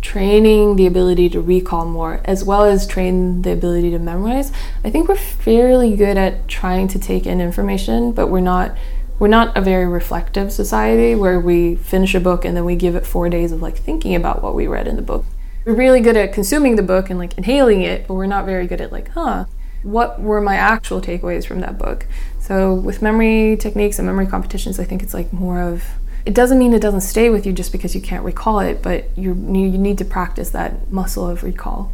[0.00, 4.52] training the ability to recall more as well as train the ability to memorize.
[4.84, 8.76] I think we're fairly good at trying to take in information, but we're not
[9.18, 12.94] we're not a very reflective society where we finish a book and then we give
[12.94, 15.24] it 4 days of like thinking about what we read in the book.
[15.64, 18.66] We're really good at consuming the book and like inhaling it, but we're not very
[18.66, 19.44] good at like, huh,
[19.82, 22.06] what were my actual takeaways from that book?
[22.40, 25.84] So with memory techniques and memory competitions, I think it's like more of
[26.24, 29.06] it doesn't mean it doesn't stay with you just because you can't recall it, but
[29.16, 31.92] you you need to practice that muscle of recall.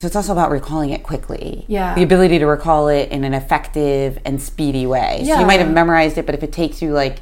[0.00, 1.64] So it's also about recalling it quickly.
[1.68, 1.94] Yeah.
[1.94, 5.18] The ability to recall it in an effective and speedy way.
[5.20, 5.40] So Yeah.
[5.40, 7.20] you might have memorized it, but if it takes you like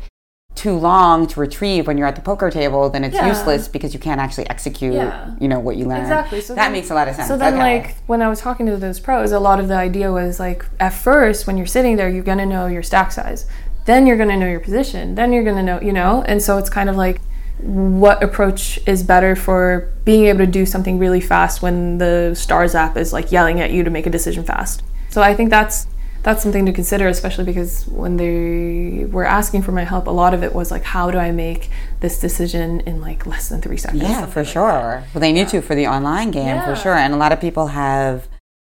[0.54, 3.28] too long to retrieve when you're at the poker table, then it's Yeah.
[3.28, 5.30] useless because you can't actually execute, Yeah.
[5.38, 6.02] you know, what you learned.
[6.02, 6.40] Exactly.
[6.40, 7.28] So that then- makes a lot of sense.
[7.28, 7.62] So then, Okay.
[7.62, 10.66] like when I was talking to those pros, a lot of the idea was like
[10.78, 13.46] at first when you're sitting there, you're gonna know your stack size,
[13.86, 16.68] then you're gonna know your position, then you're gonna know, you know, and so it's
[16.68, 17.20] kind of like
[17.62, 22.74] what approach is better for being able to do something really fast when the stars
[22.74, 24.82] app is like yelling at you to make a decision fast.
[25.10, 25.86] So I think that's
[26.22, 30.34] that's something to consider, especially because when they were asking for my help, a lot
[30.34, 33.76] of it was like, how do I make this decision in like less than three
[33.78, 34.02] seconds?
[34.02, 35.04] Yeah, for sure.
[35.14, 36.64] Well, they need to for the online game Yeah.
[36.66, 36.94] for sure.
[36.94, 38.28] And a lot of people have,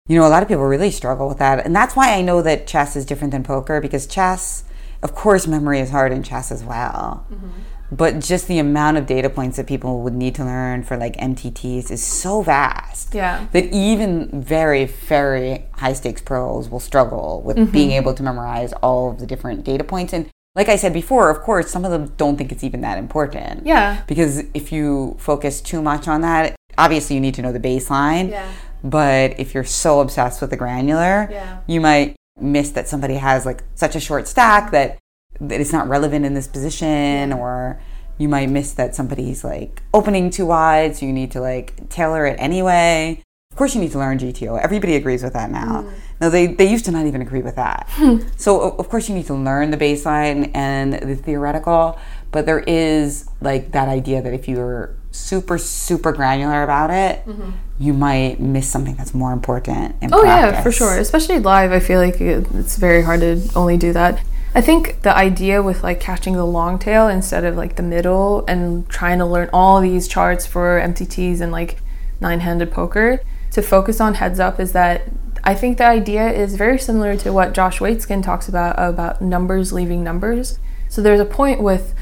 [0.09, 1.64] you know, a lot of people really struggle with that.
[1.64, 4.64] And that's why I know that chess is different than poker because chess,
[5.03, 7.26] of course, memory is hard in chess as well.
[7.32, 7.49] Mm-hmm.
[7.93, 11.16] But just the amount of data points that people would need to learn for like
[11.16, 13.47] MTTs is so vast Yeah.
[13.53, 17.72] that even very, very high stakes pros will struggle with mm-hmm.
[17.72, 20.12] being able to memorize all of the different data points.
[20.12, 22.99] And like I said before, of course, some of them don't think it's even that
[22.99, 23.66] important.
[23.66, 24.03] Yeah.
[24.07, 28.30] Because if you focus too much on that, obviously you need to know the baseline.
[28.30, 28.51] Yeah.
[28.82, 31.59] But if you're so obsessed with the granular, Yeah.
[31.66, 34.99] you might miss that somebody has like such a short stack that,
[35.41, 37.81] that it's not relevant in this position or
[38.18, 42.26] you might miss that somebody's like opening too wide, so you need to like tailor
[42.26, 43.22] it anyway.
[43.51, 44.61] Of course, you need to learn GTO.
[44.61, 45.83] Everybody agrees with that now.
[45.83, 45.93] Mm.
[46.20, 47.89] No, they, they used to not even agree with that.
[48.37, 51.99] so, of course, you need to learn the baseline and the theoretical,
[52.31, 57.51] but there is like that idea that if you're super, super granular about it, mm-hmm.
[57.78, 60.99] you might miss something that's more important in Oh yeah, for sure.
[60.99, 64.22] Especially live, I feel like it's very hard to only do that.
[64.53, 68.44] I think the idea with like catching the long tail instead of like the middle
[68.48, 71.80] and trying to learn all these charts for MTTs and like
[72.20, 73.20] nine-handed poker
[73.53, 75.03] to focus on heads up is that
[75.44, 79.72] I think the idea is very similar to what Josh Waitzkin talks about about numbers
[79.72, 80.59] leaving numbers.
[80.88, 81.94] So there's a point with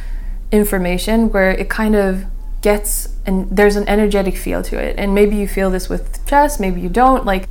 [0.50, 2.24] information where it kind of
[2.62, 4.98] gets and there's an energetic feel to it.
[4.98, 7.24] And maybe you feel this with chess, maybe you don't.
[7.26, 7.48] Like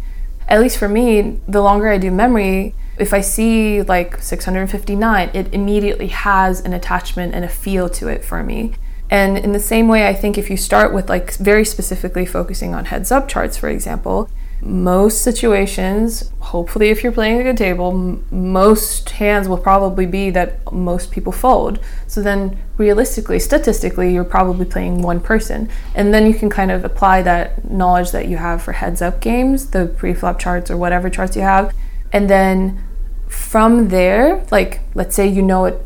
[0.47, 5.53] at least for me, the longer I do memory, if I see like 659, it
[5.53, 8.73] immediately has an attachment and a feel to it for me.
[9.09, 12.73] And in the same way, I think if you start with like very specifically focusing
[12.73, 14.29] on heads up charts, for example,
[14.61, 20.31] most situations, hopefully, if you're playing a good table, m- most hands will probably be
[20.31, 21.79] that most people fold.
[22.07, 25.69] So then, realistically, statistically, you're probably playing one person.
[25.93, 29.21] And then you can kind of apply that knowledge that you have for heads up
[29.21, 31.73] games, the pre flop charts or whatever charts you have.
[32.11, 32.83] And then
[33.27, 35.83] from there, like, let's say you know it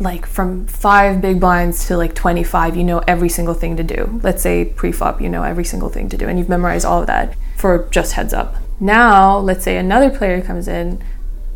[0.00, 4.20] like from five big blinds to like 25, you know every single thing to do.
[4.22, 7.00] Let's say pre flop, you know every single thing to do, and you've memorized all
[7.00, 8.56] of that for just heads up.
[8.80, 11.02] Now, let's say another player comes in,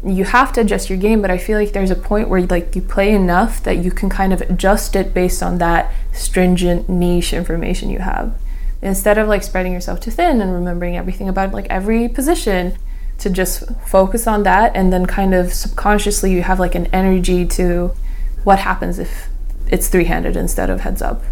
[0.05, 2.77] you have to adjust your game, but I feel like there's a point where like
[2.77, 7.33] you play enough that you can kind of adjust it based on that stringent niche
[7.33, 8.39] information you have.
[8.83, 12.77] Instead of like spreading yourself too thin and remembering everything about like every position,
[13.19, 17.47] to just focus on that and then kind of subconsciously you have like an energy
[17.47, 17.93] to
[18.45, 19.29] what happens if
[19.69, 21.23] it's three-handed instead of heads up.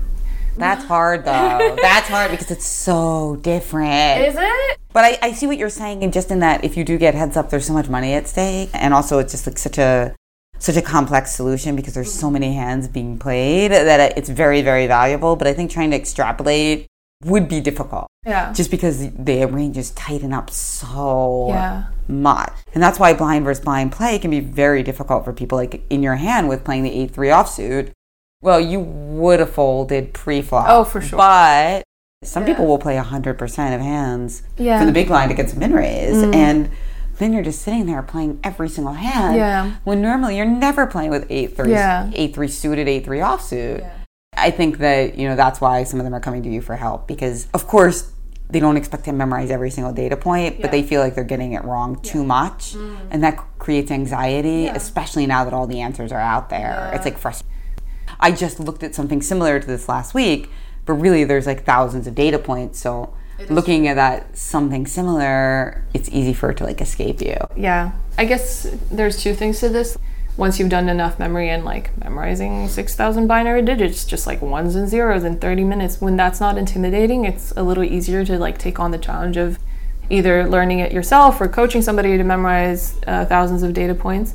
[0.56, 1.76] That's hard though.
[1.82, 4.20] That's hard because it's so different.
[4.22, 4.78] Is it?
[4.92, 7.14] But I, I see what you're saying, and just in that, if you do get
[7.14, 10.14] heads up, there's so much money at stake, and also it's just like such a
[10.58, 14.86] such a complex solution because there's so many hands being played that it's very very
[14.86, 15.34] valuable.
[15.34, 16.86] But I think trying to extrapolate
[17.24, 18.06] would be difficult.
[18.26, 18.52] Yeah.
[18.52, 21.84] Just because the ranges tighten up so Yeah.
[22.08, 25.56] much, and that's why blind versus blind play can be very difficult for people.
[25.58, 27.90] Like in your hand with playing the eight three offsuit,
[28.42, 30.66] well, you would have folded pre-flop.
[30.68, 31.16] Oh, for sure.
[31.16, 31.82] But
[32.22, 32.48] some Yeah.
[32.52, 34.78] people will play 100% of hands Yeah.
[34.80, 36.16] for the big blind against min raise.
[36.16, 36.34] Mm.
[36.34, 36.68] And
[37.18, 39.36] then you're just sitting there playing every single hand.
[39.36, 39.70] Yeah.
[39.84, 42.10] When normally you're never playing with 8 3, Yeah.
[42.14, 43.84] 8 3 suited, 8 3 offsuit.
[44.36, 46.76] I think that, you know, that's why some of them are coming to you for
[46.76, 48.12] help because, of course,
[48.50, 51.54] they don't expect to memorize every single data point, but they feel like they're getting
[51.54, 52.74] it wrong too much.
[52.74, 52.98] Mm.
[53.10, 56.90] And that creates anxiety, especially now that all the answers are out there.
[56.94, 57.50] It's like frustrating.
[58.20, 60.50] I just looked at something similar to this last week,
[60.84, 62.78] but really there's like thousands of data points.
[62.78, 63.14] So
[63.48, 67.36] looking at that something similar, it's easy for it to like escape you.
[67.56, 67.92] Yeah.
[68.18, 69.98] I guess there's two things to this.
[70.36, 74.88] Once you've done enough memory and like memorizing 6,000 binary digits, just like ones and
[74.88, 78.80] zeros in 30 minutes, when that's not intimidating, it's a little easier to like take
[78.80, 79.58] on the challenge of
[80.10, 84.34] either learning it yourself or coaching somebody to memorize uh, thousands of data points.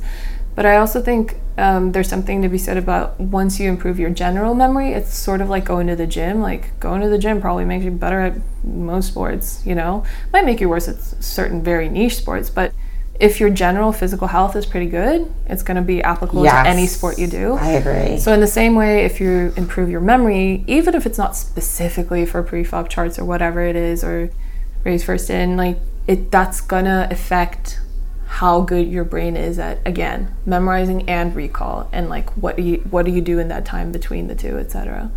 [0.54, 4.10] But I also think um, there's something to be said about once you improve your
[4.10, 6.40] general memory, it's sort of like going to the gym.
[6.40, 8.34] Like going to the gym probably makes you better at
[8.64, 10.04] most sports, you know?
[10.32, 12.72] Might make you worse at certain very niche sports, but
[13.20, 16.86] if your general physical health is pretty good, it's going to be applicable to any
[16.86, 17.52] sport you do.
[17.52, 18.18] I agree.
[18.18, 22.24] So in the same way, if you improve your memory, even if it's not specifically
[22.24, 24.30] for preflop charts or whatever it is, or
[24.84, 27.78] raise first in, like it, that's gonna affect
[28.26, 32.78] how good your brain is at again memorizing and recall, and like what do you
[32.90, 35.10] what do you do in that time between the two, etc.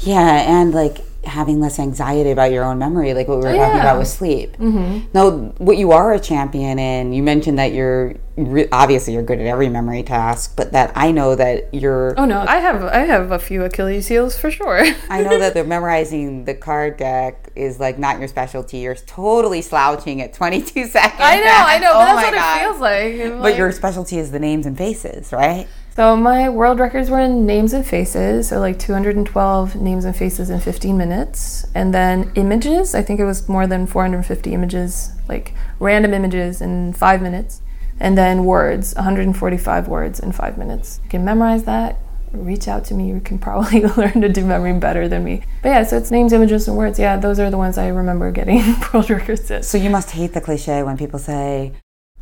[0.00, 3.76] Yeah, and like having less anxiety about your own memory, like what we were talking
[3.76, 3.80] yeah.
[3.80, 4.56] about with sleep.
[4.56, 5.08] Mm-hmm.
[5.12, 9.40] Now, what you are a champion in, you mentioned that you're re- obviously you're good
[9.40, 12.14] at every memory task, but that I know that you're.
[12.18, 14.84] Oh no, I have I have a few Achilles heels for sure.
[15.08, 18.78] I know that the memorizing the card deck is like not your specialty.
[18.78, 21.20] You're totally slouching at 22 seconds.
[21.20, 22.56] I know, I know, Oh but that's what God.
[22.56, 23.32] it feels like.
[23.32, 25.68] But like- your specialty is the names and faces, right?
[25.96, 30.50] So my world records were in names and faces, so like 212 names and faces
[30.50, 31.66] in 15 minutes.
[31.72, 36.94] And then images, I think it was more than 450 images, like random images in
[36.94, 37.62] 5 minutes.
[38.00, 40.98] And then words, 145 words in 5 minutes.
[41.04, 42.00] You can memorize that.
[42.32, 43.06] Reach out to me.
[43.06, 45.42] You can probably learn to do memory better than me.
[45.62, 46.98] But yeah, so it's names, images, and words.
[46.98, 49.62] Yeah, those are the ones I remember getting world records in.
[49.62, 51.72] So you must hate the cliche when people say,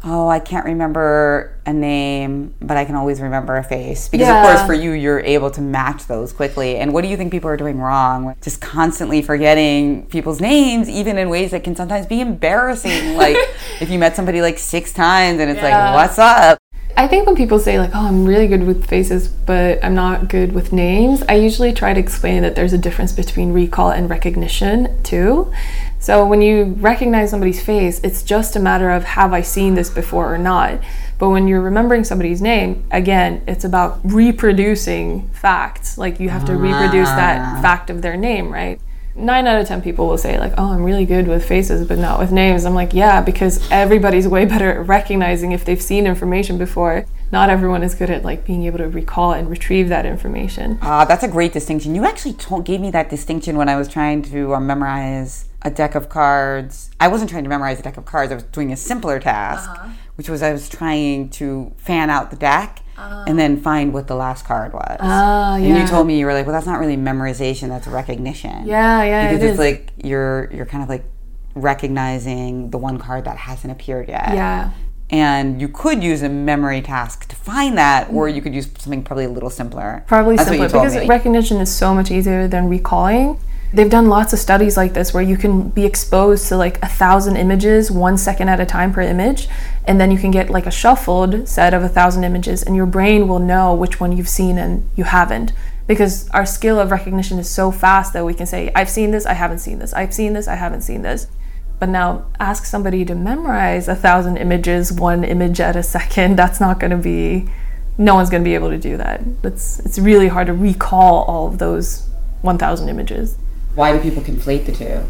[0.05, 4.43] "Oh, I can't remember a name, but I can always remember a face." Because of
[4.45, 6.77] course, for you, you're able to match those quickly.
[6.77, 8.35] And what do you think people are doing wrong?
[8.43, 13.17] Just constantly forgetting people's names, even in ways that can sometimes be embarrassing.
[13.17, 13.37] like
[13.81, 15.93] if you met somebody like six times and it's Yeah.
[15.93, 16.59] like, "What's up?"
[16.97, 20.29] I think when people say like, "Oh, I'm really good with faces, but I'm not
[20.29, 24.09] good with names," I usually try to explain that there's a difference between recall and
[24.11, 25.51] recognition too.
[25.99, 29.89] So when you recognize somebody's face, it's just a matter of have I seen this
[29.89, 30.81] before or not.
[31.19, 35.97] But when you're remembering somebody's name, again, it's about reproducing facts.
[35.97, 37.63] Like you have to reproduce that ah.
[37.63, 38.81] fact of their name, right?
[39.15, 41.99] Nine out of ten people will say like, "Oh, I'm really good with faces, but
[41.99, 46.07] not with names." I'm like, "Yeah, because everybody's way better at recognizing if they've seen
[46.07, 47.07] information before.
[47.31, 51.05] Not everyone is good at like being able to recall and retrieve that information." Ah,
[51.05, 51.95] that's a great distinction.
[51.95, 55.71] You actually told, gave me that distinction when I was trying to uh, memorize a
[55.71, 56.91] deck of cards.
[57.01, 58.33] I wasn't trying to memorize a deck of cards.
[58.33, 59.71] I was doing a simpler task,
[60.17, 64.15] which was I was trying to fan out the deck and then find what the
[64.15, 64.97] last card was.
[65.01, 67.69] Ah, And you told me you were like, well, that's not really memorization.
[67.69, 68.67] That's recognition.
[68.67, 69.59] Yeah, yeah, because it it's is.
[69.59, 71.05] like you're you're kind of like
[71.55, 74.31] recognizing the one card that hasn't appeared yet.
[74.35, 74.71] yeah.
[75.11, 79.03] And you could use a memory task to find that, or you could use something
[79.05, 80.05] probably a little simpler.
[80.07, 81.07] Probably That's simpler because me.
[81.07, 83.39] recognition is so much easier than recalling.
[83.75, 86.89] They've done lots of studies like this where you can be exposed to like a
[86.89, 89.49] thousand images one second at a time per image,
[89.87, 92.85] and then you can get like a shuffled set of a thousand images, and your
[92.87, 95.53] brain will know which one you've seen and you haven't.
[95.87, 99.25] Because our skill of recognition is so fast that we can say, I've seen this,
[99.25, 101.27] I haven't seen this, I've seen this, I haven't seen this.
[101.79, 106.61] But now ask somebody to memorize a thousand images, one image at a second, that's
[106.61, 107.49] not going to be
[107.99, 109.23] no one's going to be able to do that.
[109.43, 112.09] It's it's really hard to recall all of those
[112.43, 113.37] 1000 images.
[113.75, 115.05] Why do people conflate the two?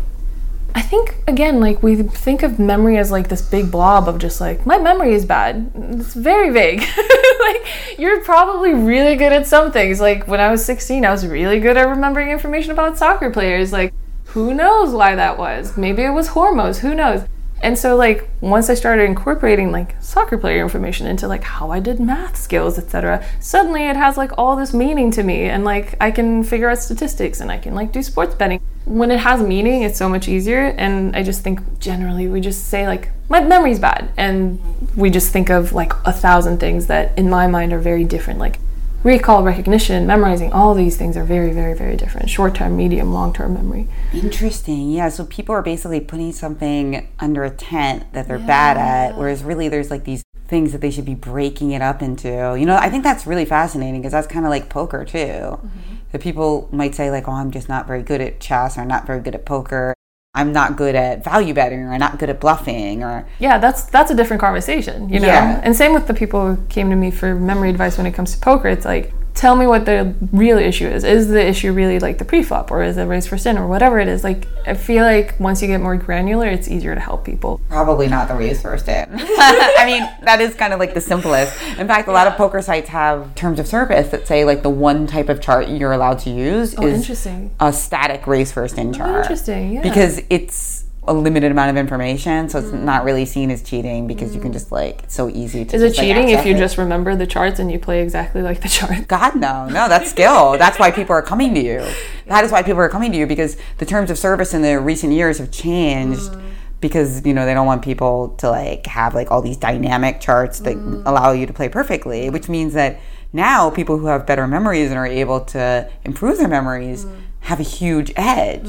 [0.75, 4.41] I think again like we think of memory as like this big blob of just
[4.41, 5.71] like my memory is bad.
[5.75, 6.81] It's very vague.
[7.41, 10.01] like you're probably really good at some things.
[10.01, 13.73] Like when I was 16, I was really good at remembering information about soccer players.
[13.73, 13.93] Like
[14.27, 15.77] who knows why that was?
[15.77, 17.25] Maybe it was hormones, who knows?
[17.63, 21.79] And so like once I started incorporating like soccer player information into like how I
[21.79, 25.95] did math skills, etc., suddenly it has like all this meaning to me and like
[26.01, 28.61] I can figure out statistics and I can like do sports betting.
[28.85, 32.67] When it has meaning, it's so much easier and I just think generally we just
[32.69, 34.59] say like my memory's bad and
[34.97, 38.41] we just think of like a thousand things that in my mind are very different
[38.41, 38.59] like
[39.03, 42.30] recall, recognition, memorizing, all these things are very very very different.
[42.30, 43.88] Short-term, medium, long-term memory.
[44.12, 44.90] Interesting.
[44.90, 45.09] Yeah.
[45.09, 49.68] So people are basically putting something under a tent that they're bad at, whereas really
[49.68, 52.28] there's like these things that they should be breaking it up into.
[52.28, 55.18] You know, I think that's really fascinating because that's kind of like poker too.
[55.18, 55.94] Mm-hmm.
[56.12, 59.07] That people might say like, "Oh, I'm just not very good at chess, or not
[59.07, 59.94] very good at poker.
[60.35, 63.85] I'm not good at value betting, or I'm not good at bluffing, or yeah that's
[63.85, 65.61] that's a different conversation you know Yeah.
[65.62, 68.33] and same with the people who came to me for memory advice when it comes
[68.35, 69.12] to poker it's like
[69.43, 72.80] tell me what the real issue is is the issue really like the pre-flop or
[72.80, 75.66] is it raise first in or whatever it is like i feel like once you
[75.66, 79.09] get more granular it's easier to help people Probably not the raise first in.
[79.11, 81.61] I mean, that is kind of like the simplest.
[81.78, 84.70] In fact, a lot of poker sites have terms of service that say like the
[84.70, 88.76] one type of chart you're allowed to use oh is interesting a static raise first
[88.76, 89.11] in oh, chart.
[89.11, 92.82] Oh, interesting yeah Because it's a limited amount of information, so it's mm.
[92.82, 94.55] not really seen as cheating because you can mm.
[94.55, 96.59] just like it's so easy to is it just, like, cheating if you it.
[96.59, 99.09] just remember the charts and you play exactly like the chart?
[99.09, 100.57] God no, no, that's skill.
[100.59, 101.84] That's why people are coming to you.
[102.26, 104.78] That is why people are coming to you because the terms of service in the
[104.78, 106.53] recent years have changed mm.
[106.80, 110.61] because you know they don't want people to like have like all these dynamic charts
[110.61, 113.00] that allow you to play perfectly, which means that
[113.32, 117.07] now people who have better memories and are able to improve their memories
[117.40, 118.68] have a huge edge.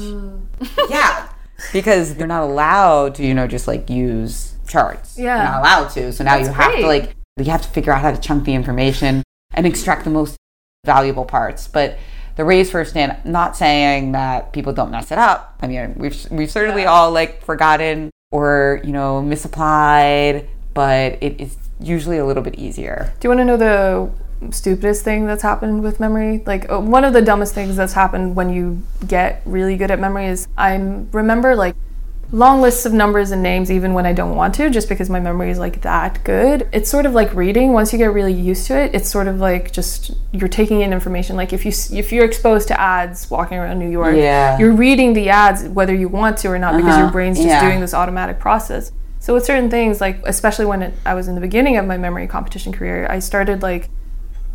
[0.88, 1.28] yeah,
[1.72, 5.18] because they're not allowed to, you know, just like use charts.
[5.18, 5.36] Yeah.
[5.36, 6.12] they're not allowed to.
[6.12, 8.54] So now you have to like you have to figure out how to chunk the
[8.54, 10.36] information and extract the most
[10.84, 11.68] valuable parts.
[11.68, 11.98] But
[12.36, 15.56] the raise first in, not saying that people don't mess it up.
[15.60, 21.56] I mean, we've we've certainly all like forgotten or you know misapplied, but it is
[21.80, 23.12] usually a little bit easier.
[23.20, 24.10] Do you want to know the
[24.50, 26.42] stupidest thing that's happened with memory?
[26.46, 29.98] Like uh, one of the dumbest things that's happened when you get really good at
[30.00, 30.74] memory is I
[31.12, 31.74] remember like
[32.32, 35.20] long lists of numbers and names even when I don't want to just because my
[35.20, 36.68] memory is like that good.
[36.72, 38.94] It's sort of like reading once you get really used to it.
[38.94, 42.66] It's sort of like just you're taking in information like if you if you're exposed
[42.68, 44.58] to ads walking around New York, Yeah.
[44.58, 47.12] you're reading the ads whether you want to or not because your Uh-huh.
[47.12, 47.60] brain's just Yeah.
[47.68, 48.90] doing this automatic process.
[49.20, 51.96] So with certain things, like especially when it, I was in the beginning of my
[51.96, 53.88] memory competition career, I started like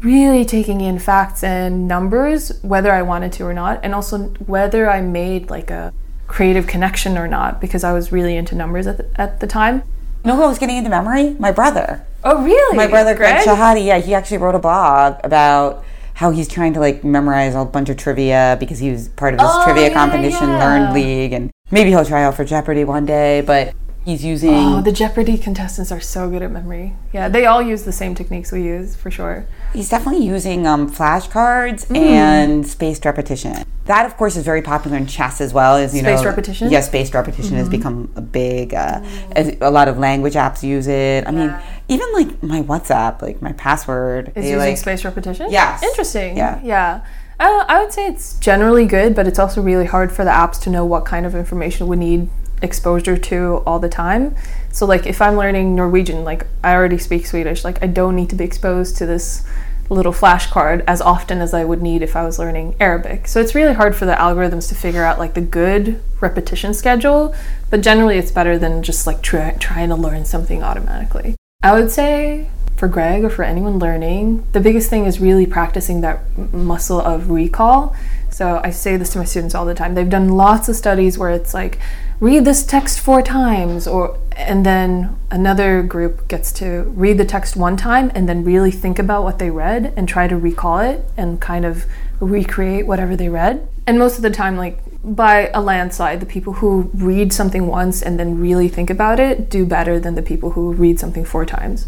[0.02, 4.90] really taking in facts and numbers, whether I wanted to or not, and also whether
[4.90, 5.94] I made like a
[6.28, 9.84] creative connection or not, because I was really into numbers at the, at the time.
[10.24, 11.36] You know who I was getting into memory?
[11.40, 12.06] My brother.
[12.24, 12.76] Oh, really?
[12.76, 15.84] My brother Greg Shahade, yeah, he actually wrote a blog about
[16.16, 19.40] how he's trying to like memorize a bunch of trivia because he was part of
[19.40, 20.92] this Oh, trivia yeah, competition, yeah.
[20.94, 23.42] LearnedLeague, and maybe he'll try out for Jeopardy one day.
[23.42, 23.74] But
[24.10, 26.96] he's using Oh, the Jeopardy contestants are so good at memory.
[27.14, 29.46] Yeah, they all use the same techniques we use for sure.
[29.74, 31.96] he's definitely using um, flashcards Mm.
[31.98, 33.64] and spaced repetition.
[33.86, 35.76] That, of course, is very popular in chess as well.
[35.76, 36.66] As you Spaced know, repetition?
[36.68, 36.74] Mm-hmm.
[36.74, 38.74] Yes, spaced repetition has become a big.
[38.76, 39.02] Uh,
[39.32, 41.28] as a lot of language apps use it.
[41.28, 41.52] I mean,
[41.88, 45.48] even like my WhatsApp, like my password, Is using like spaced repetition?
[45.50, 45.82] Yes.
[45.82, 46.38] Interesting.
[46.38, 46.60] Yeah.
[46.64, 47.02] Yeah.
[47.40, 50.60] Uh, I would say it's generally good, but it's also really hard for the apps
[50.64, 52.30] to know what kind of information we need
[52.62, 54.36] exposure to all the time.
[54.72, 58.30] So, like, if I'm learning Norwegian, like, I already speak Swedish, like, I don't need
[58.30, 59.46] to be exposed to this
[59.90, 63.28] little flashcard as often as I would need if I was learning Arabic.
[63.28, 67.34] So, it's really hard for the algorithms to figure out, like, the good repetition schedule,
[67.70, 71.36] but generally it's better than just, like, try- trying to learn something automatically.
[71.64, 76.00] I would say for Greg or for anyone learning, the biggest thing is really practicing
[76.00, 76.22] that
[76.54, 77.94] muscle of recall.
[78.30, 79.96] So I say this to my students all the time.
[79.96, 81.80] They've done lots of studies where it's like
[82.20, 87.56] read this text four times or and then another group gets to read the text
[87.56, 91.04] one time and then really think about what they read and try to recall it
[91.18, 91.86] and kind of
[92.20, 93.68] recreate whatever they read.
[93.86, 98.02] And most of the time like by a landslide, the people who read something once
[98.02, 101.46] and then really think about it do better than the people who read something four
[101.46, 101.88] times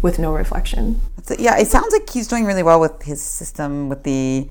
[0.00, 1.00] with no reflection.
[1.38, 4.48] Yeah, it sounds like he's doing really well with his system with the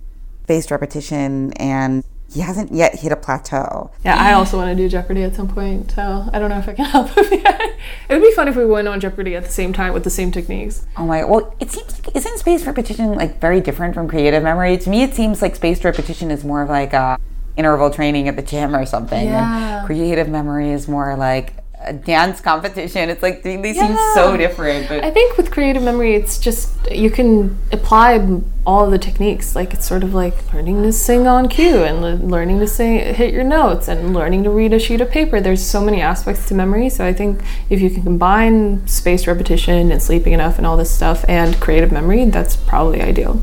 [0.51, 3.91] spaced repetition, and he hasn't yet hit a plateau.
[4.05, 6.69] Yeah, I also want to do Jeopardy at some point, so I don't know if
[6.69, 7.61] I can help him yet.
[8.09, 10.09] It would be fun if we went on Jeopardy at the same time with the
[10.09, 10.85] same techniques.
[10.97, 11.23] Oh my!
[11.25, 14.77] Well, it seems like isn't spaced repetition like very different from creative memory?
[14.77, 17.19] To me, it seems like spaced repetition is more of like a
[17.57, 19.25] interval training at the gym or something.
[19.25, 19.79] Yeah.
[19.79, 21.53] And creative memory is more like
[21.83, 23.09] a dance competition.
[23.09, 24.87] It's like they, they seem so different.
[24.87, 29.55] But I think with creative memory, it's just you can apply all the techniques.
[29.55, 33.33] Like it's sort of like learning to sing on cue and learning to sing, hit
[33.33, 35.41] your notes, and learning to read a sheet of paper.
[35.41, 36.89] There's so many aspects to memory.
[36.89, 40.91] So I think if you can combine spaced repetition and sleeping enough and all this
[40.91, 43.41] stuff and creative memory, that's probably ideal.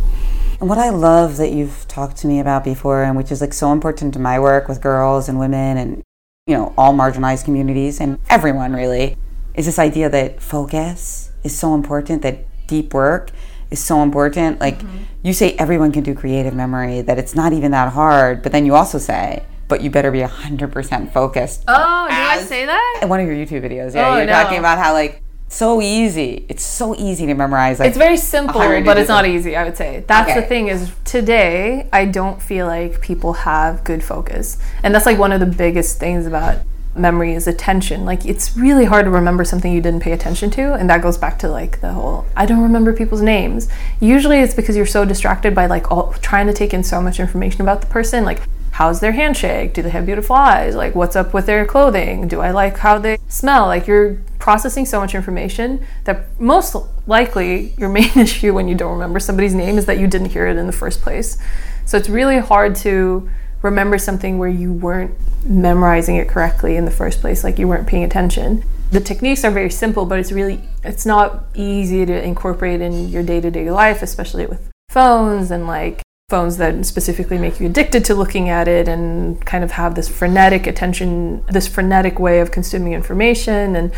[0.60, 3.52] And what I love that you've talked to me about before, and which is like
[3.52, 6.02] so important to my work with girls and women and,
[6.48, 9.16] you know, all marginalized communities and everyone really,
[9.54, 13.30] is this idea that focus is so important, that deep work
[13.70, 14.58] is so important.
[14.58, 15.04] Like mm-hmm.
[15.22, 18.64] you say, everyone can do creative memory, that it's not even that hard, but then
[18.64, 21.64] you also say, but you better be 100% focused.
[21.68, 23.00] Oh, did I say that?
[23.02, 24.32] In one of your YouTube videos, yeah, Oh, you're no.
[24.32, 26.44] talking about how like so easy.
[26.48, 27.80] It's so easy to memorize.
[27.80, 30.04] Like It's very simple, but it's not easy, I would say.
[30.06, 34.58] That's the thing is today I don't feel like people have good focus.
[34.82, 36.58] And that's like one of the biggest things about
[36.94, 38.04] memory is attention.
[38.04, 41.16] Like it's really hard to remember something you didn't pay attention to and that goes
[41.16, 43.68] back to like the whole I don't remember people's names.
[44.00, 47.20] Usually it's because you're so distracted by like all trying to take in so much
[47.20, 48.40] information about the person like
[48.78, 49.74] how's their handshake?
[49.74, 50.76] Do they have beautiful eyes?
[50.76, 52.28] Like, what's up with their clothing?
[52.28, 53.66] Do I like how they smell?
[53.66, 54.18] Like, you're
[54.48, 56.74] processing so much information that most
[57.06, 60.46] likely your main issue when you don't remember somebody's name is that you didn't hear
[60.46, 61.36] it in the first place.
[61.84, 63.28] So it's really hard to
[63.60, 67.86] remember something where you weren't memorizing it correctly in the first place, like you weren't
[67.86, 68.64] paying attention.
[68.90, 73.22] The techniques are very simple, but it's really it's not easy to incorporate in your
[73.22, 78.48] day-to-day life, especially with phones and like phones that specifically make you addicted to looking
[78.48, 83.76] at it and kind of have this frenetic attention this frenetic way of consuming information
[83.76, 83.92] and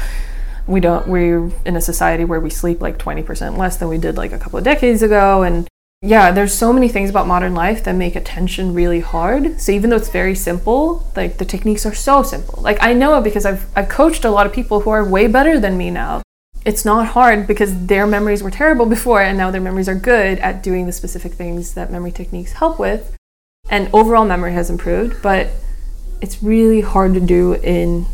[0.70, 4.16] we don't we're in a society where we sleep like 20% less than we did
[4.16, 5.66] like a couple of decades ago and
[6.00, 9.60] yeah there's so many things about modern life that make attention really hard.
[9.60, 12.62] So even though it's very simple like the techniques are so simple.
[12.62, 15.26] Like i know it because i've i've coached a lot of people who are way
[15.26, 16.22] better than me now.
[16.64, 20.38] It's not hard because their memories were terrible before and now their memories are good
[20.38, 23.16] at doing the specific things that memory techniques help with.
[23.68, 25.48] And overall memory has improved but
[26.20, 28.06] it's really hard to do in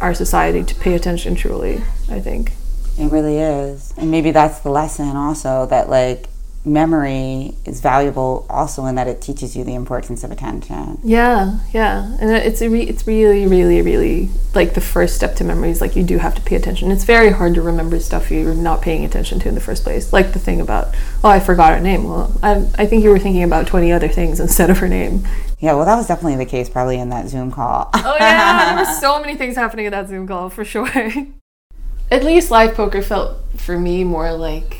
[0.00, 1.76] our society to pay attention truly
[2.10, 2.52] i think
[2.98, 3.94] It really is.
[3.96, 6.26] And maybe that's the lesson also that like
[6.64, 10.98] memory is valuable also in that it teaches you the importance of attention.
[11.02, 15.42] yeah yeah and it's a re- it's really really really like the first step to
[15.42, 18.30] memory is like you do have to pay attention it's very hard to remember stuff
[18.30, 20.94] you're not paying attention to in the first place like the thing about
[21.24, 24.08] oh i forgot her name well i, I think you were thinking about 20 other
[24.08, 25.26] things instead of her name
[25.60, 27.90] Yeah, well that was definitely the case probably in that Zoom call.
[27.94, 30.88] Oh yeah, there were so many things happening in that Zoom call for sure.
[32.10, 34.78] At least live poker felt for me more like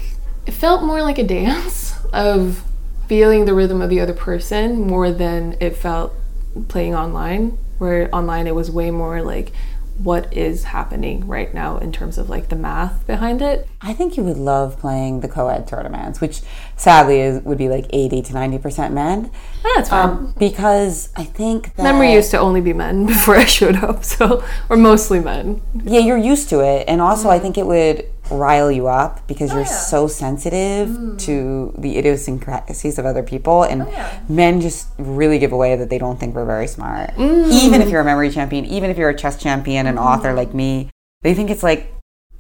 [0.51, 2.65] it felt more like a dance of
[3.07, 6.13] feeling the rhythm of the other person more than it felt
[6.67, 7.57] playing online.
[7.79, 9.53] Where online it was way more like
[9.97, 13.69] what is happening right now in terms of like the math behind it.
[13.81, 16.41] I think you would love playing the co-ed tournaments, which
[16.77, 19.31] sadly is would be like 80 to 90% men.
[19.77, 20.09] That's fine.
[20.09, 24.05] Um, because I think that Memory used to only be men before I showed up,
[24.05, 25.63] so or mostly men.
[25.85, 26.87] Yeah, you're used to it.
[26.89, 31.18] And also, I think it would rile you up because oh, you're so sensitive mm.
[31.20, 33.64] to the idiosyncrasies of other people.
[33.64, 37.11] And oh, men just really give away that they don't think we're very smart.
[37.16, 37.53] Mm.
[37.53, 40.05] Even if you're a memory champion, even if you're a chess champion, an mm-hmm.
[40.05, 40.91] author like me,
[41.22, 41.93] they think it's like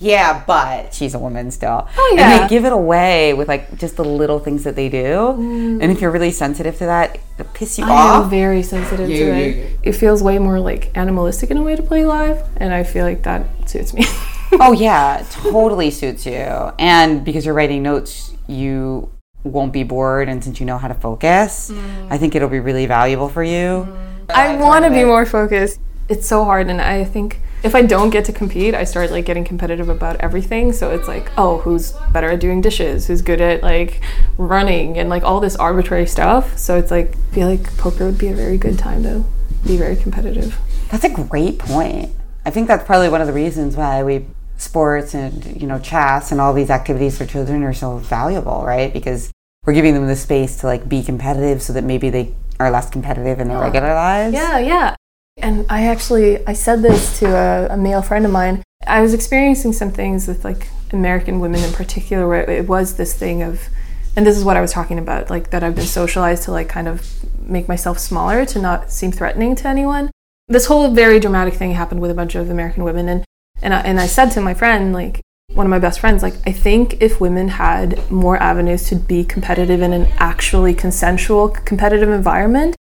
[0.02, 1.86] yeah, but she's a woman still.
[1.94, 2.38] Oh, And yeah.
[2.38, 4.96] they give it away with like just the little things that they do.
[4.96, 5.82] Mm.
[5.82, 8.24] And if you're really sensitive to that, it'll piss you I off.
[8.24, 9.56] am very sensitive Yeah, to yeah, it.
[9.56, 9.90] yeah.
[9.90, 13.04] It feels way more like animalistic in a way to play live, and I feel
[13.04, 14.06] like that suits me.
[14.60, 16.72] oh yeah, totally suits you.
[16.78, 19.12] And because you're writing notes, you
[19.44, 21.72] won't be bored and since you know how to focus,
[22.10, 23.86] I think it'll be really valuable for you.
[23.86, 24.30] Mm-hmm.
[24.30, 25.80] I want to be more focused.
[26.08, 29.24] It's so hard, and I think if I don't get to compete, I start like
[29.24, 30.72] getting competitive about everything.
[30.72, 33.06] So it's like, oh, who's better at doing dishes?
[33.06, 34.00] Who's good at like
[34.38, 36.58] running and like all this arbitrary stuff?
[36.58, 39.24] So it's like, I feel like poker would be a very good time to
[39.66, 40.58] be very competitive.
[40.90, 42.10] That's a great point.
[42.44, 44.26] I think that's probably one of the reasons why we
[44.60, 48.92] sports and you know chess and all these activities for children are so valuable, right?
[48.92, 49.32] Because
[49.64, 52.90] we're giving them the space to like be competitive so that maybe they are less
[52.90, 54.34] competitive in their regular lives.
[54.34, 54.94] Yeah, yeah.
[55.38, 58.62] And I actually I said this to a, a male friend of mine.
[58.86, 63.14] I was experiencing some things with like American women in particular where it was this
[63.14, 63.68] thing of
[64.16, 66.68] and this is what I was talking about, like that I've been socialized to like
[66.68, 67.06] kind of
[67.40, 70.10] make myself smaller to not seem threatening to anyone.
[70.48, 73.24] This whole very dramatic thing happened with a bunch of American women and
[73.62, 75.20] and I, and I said to my friend like
[75.52, 79.24] one of my best friends like I think if women had more avenues to be
[79.24, 82.76] competitive in an actually consensual competitive environment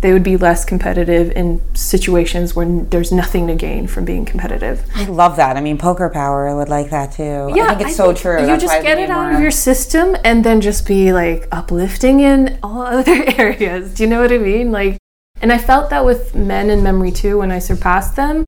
[0.00, 4.26] they would be less competitive in situations where n- there's nothing to gain from being
[4.26, 4.84] competitive.
[4.94, 5.56] I love that.
[5.56, 7.50] I mean, poker power would like that too.
[7.54, 8.40] Yeah, I think it's so think true.
[8.40, 11.48] You That's just get it out more- of your system and then just be like
[11.52, 13.94] uplifting in all other areas.
[13.94, 14.70] Do you know what I mean?
[14.72, 14.98] Like,
[15.40, 18.44] and I felt that with men in memory too when I surpassed them,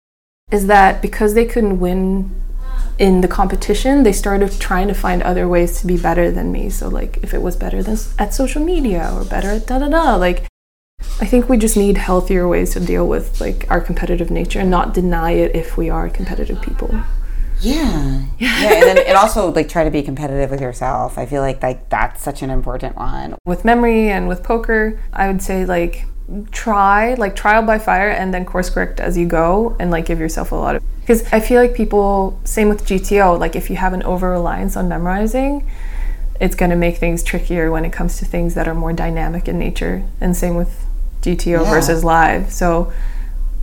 [0.53, 2.31] is that because they couldn't win
[2.99, 6.71] in the competition, they started trying to find other ways to be better than me.
[6.71, 9.89] So like, if it was better than at social media or better at da da
[9.89, 10.45] da, like.
[11.21, 14.71] I think we just need healthier ways to deal with like our competitive nature and
[14.71, 16.91] not deny it if we are competitive people.
[17.61, 18.25] Yeah.
[18.39, 18.63] Yeah.
[18.63, 21.19] and then and also like try to be competitive with yourself.
[21.19, 23.37] I feel like like that's such an important one.
[23.45, 26.07] with memory and with poker i would say like
[26.51, 30.19] try like trial by fire and then course correct as you go and like give
[30.19, 33.77] yourself a lot of because i feel like people same with gto like if you
[33.77, 35.65] have an over reliance on memorizing
[36.41, 39.49] it's going to make things trickier when it comes to things that are more dynamic
[39.49, 40.05] in nature.
[40.21, 40.85] And same with
[41.23, 41.71] gto Yeah.
[41.71, 42.53] versus live.
[42.53, 42.93] So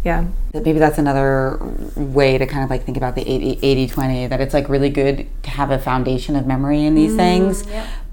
[0.03, 0.25] yeah.
[0.53, 1.59] Maybe that's another
[1.95, 5.25] way to kind of like think about the 80 20 that it's like really good
[5.43, 7.63] to have a foundation of memory in these mm, things,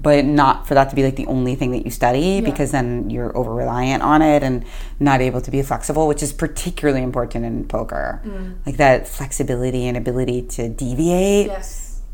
[0.01, 3.09] but not for that to be like the only thing that you study because then
[3.09, 4.65] you're over reliant on it and
[4.99, 8.21] not able to be flexible, which is particularly important in poker.
[8.25, 8.65] Mm.
[8.65, 11.51] Like that flexibility and ability to deviate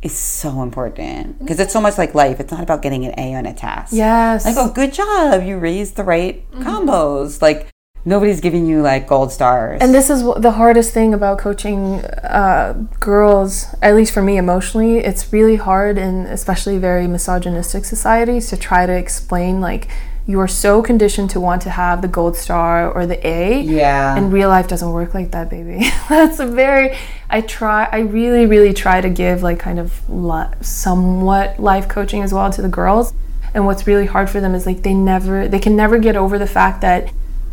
[0.02, 1.40] is so important mm.
[1.40, 2.40] because it's so much like life.
[2.40, 3.94] It's not about getting an A on a test.
[3.94, 5.44] yes Like, oh, good job.
[5.44, 6.64] You raised the right mm-hmm.
[6.64, 7.42] combos.
[7.42, 7.70] Like,
[8.08, 9.82] nobody's giving you like gold stars.
[9.82, 15.00] And this is the hardest thing about coaching uh, girls, at least for me emotionally.
[15.00, 19.90] It's really hard in especially very misogynistic societies to try to explain like
[20.26, 23.62] you are so conditioned to want to have the gold star or the A.
[23.62, 24.16] yeah.
[24.16, 25.90] And real life doesn't work like that, baby.
[26.10, 26.98] That's a very.
[27.30, 27.90] I try.
[27.92, 32.50] I really, really try to give like kind of li- somewhat life coaching as well
[32.52, 33.14] to the girls.
[33.54, 36.38] And what's really hard for them is like they never, they can never get over
[36.38, 37.10] the fact that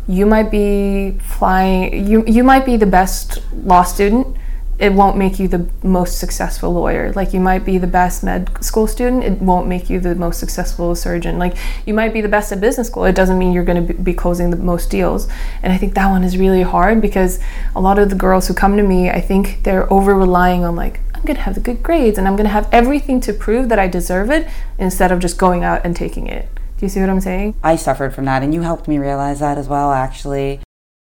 [0.07, 2.07] you might be flying.
[2.07, 4.37] You you might be the best law student.
[4.77, 7.13] It won't make you the most successful lawyer.
[7.13, 9.23] Like you might be the best med school student.
[9.23, 11.39] It won't make you the most successful surgeon.
[11.39, 13.05] Like you might be the best at business school.
[13.05, 15.29] It doesn't mean you're going to be closing the most deals.
[15.63, 17.39] And I think that one is really hard because
[17.73, 20.75] a lot of the girls who come to me, I think they're over relying on
[20.75, 23.33] like I'm going to have the good grades and I'm going to have everything to
[23.33, 24.47] prove that I deserve it
[24.77, 26.49] instead of just going out and taking it.
[26.77, 27.55] Do you see what I'm saying?
[27.63, 30.59] I suffered from that, and you helped me realize that as well, actually.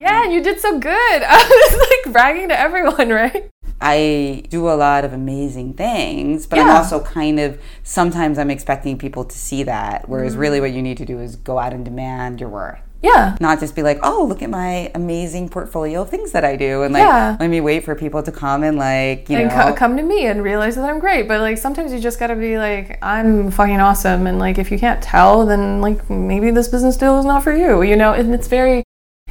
[0.01, 0.91] Yeah, and you did so good.
[0.93, 3.49] I was like bragging to everyone, right?
[3.79, 8.97] I do a lot of amazing things, but I'm also kind of sometimes I'm expecting
[8.97, 10.39] people to see that, whereas mm.
[10.39, 12.79] really what you need to do is go out and demand your worth.
[13.05, 13.37] Yeah.
[13.39, 16.81] Not just be like, oh, look at my amazing portfolio of things that I do,
[16.83, 17.37] and like, Yeah.
[17.39, 20.03] let me wait for people to come and like, you and know, co- come to
[20.03, 21.27] me and realize that I'm great.
[21.27, 24.25] But like sometimes you just gotta be like, I'm fucking awesome.
[24.27, 27.53] And like if you can't tell, then like maybe this business deal is not for
[27.55, 27.81] you.
[27.83, 28.83] You know, and it's very,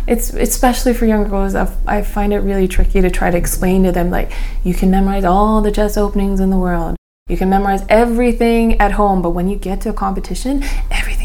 [0.07, 1.55] it's especially for young girls.
[1.55, 4.31] I, I find it really tricky to try to explain to them like
[4.63, 6.95] you can memorize all the chess openings in the world.
[7.27, 10.63] You can memorize everything at home, but when you get to a competition,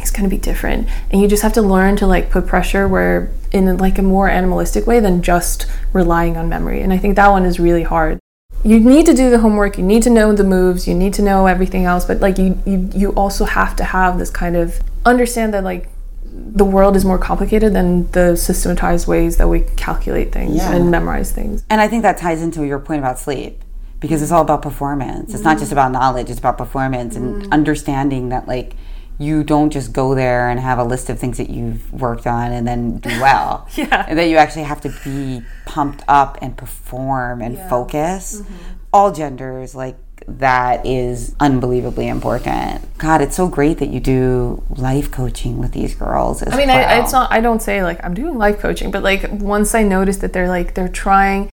[0.10, 0.88] everything's going to be different.
[1.12, 4.30] And you just have to learn to like put pressure where in like a more
[4.30, 6.82] animalistic way than just relying on memory.
[6.82, 8.20] And I think that one is really hard
[8.62, 11.22] you need to do the homework you need to know the moves you need to
[11.22, 14.82] know everything else but like you you, you also have to have this kind of
[15.06, 15.88] understand that like
[16.26, 20.76] the world is more complicated than the systematized ways that we calculate things Yeah.
[20.76, 23.64] and memorize things And I think that ties into your point about sleep
[24.00, 25.34] because it's all about performance.
[25.34, 25.60] It's not mm-hmm.
[25.60, 27.54] just about knowledge, it's about performance and mm-hmm.
[27.54, 28.76] understanding that like
[29.20, 32.54] you don't just go there and have a list of things that you've worked on
[32.54, 33.68] and then do well.
[33.76, 34.06] Yeah.
[34.08, 38.42] And that you actually have to be pumped up and perform and focus.
[38.42, 38.56] Mm-hmm.
[38.92, 39.98] All genders, like
[40.28, 42.98] that is unbelievably important.
[42.98, 46.42] God, it's so great that you do life coaching with these girls.
[46.42, 46.90] As I mean, well.
[46.90, 47.32] I, it's not.
[47.32, 50.48] I don't say like I'm doing life coaching, but like once I notice that they're
[50.48, 51.50] like they're trying.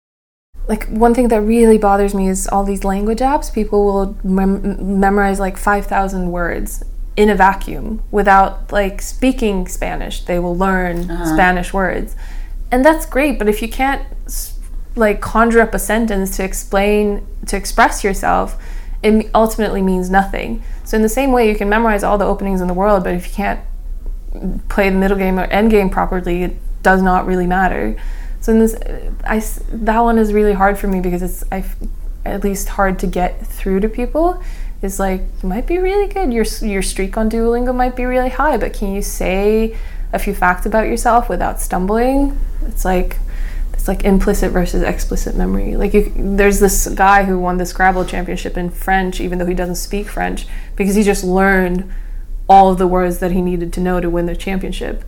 [0.68, 3.52] Like one thing that really bothers me is all these language apps.
[3.52, 6.84] People will mem- memorize like five thousand words
[7.16, 10.24] in a vacuum without like speaking Spanish.
[10.24, 11.34] They will learn uh-huh.
[11.34, 12.16] Spanish words,
[12.70, 13.38] and that's great.
[13.38, 14.06] But if you can't
[14.96, 18.62] like conjure up a sentence to explain to express yourself,
[19.02, 20.62] it ultimately means nothing.
[20.84, 23.14] So in the same way, you can memorize all the openings in the world, but
[23.14, 23.60] if you can't
[24.68, 27.96] play the middle game or end game properly, it does not really matter.
[28.40, 28.74] So in this,
[29.24, 29.38] I
[29.72, 31.64] that one is really hard for me because it's I
[32.24, 34.42] at least hard to get through to people.
[34.82, 36.32] It's like you might be really good.
[36.32, 39.76] Your your streak on Duolingo might be really high, but can you say
[40.12, 42.38] a few facts about yourself without stumbling?
[42.66, 43.18] It's like
[43.72, 45.76] it's like implicit versus explicit memory.
[45.76, 49.54] Like you, there's this guy who won the Scrabble championship in French, even though he
[49.54, 50.46] doesn't speak French,
[50.76, 51.90] because he just learned
[52.48, 55.04] all of the words that he needed to know to win the championship.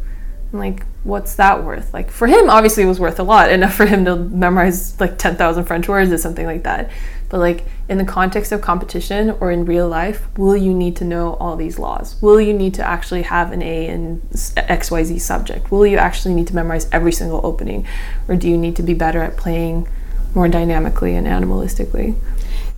[0.53, 1.93] And like, what's that worth?
[1.93, 3.51] Like for him, obviously, it was worth a lot.
[3.51, 6.91] Enough for him to memorize like ten thousand French words or something like that.
[7.29, 11.05] But like in the context of competition or in real life, will you need to
[11.05, 12.21] know all these laws?
[12.23, 14.23] Will you need to actually have an A in
[14.57, 15.71] X Y Z subject?
[15.71, 17.87] Will you actually need to memorize every single opening,
[18.29, 19.89] or do you need to be better at playing
[20.35, 22.15] more dynamically and animalistically?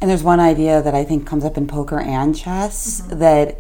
[0.01, 3.18] And there's one idea that I think comes up in poker and chess mm-hmm.
[3.18, 3.59] that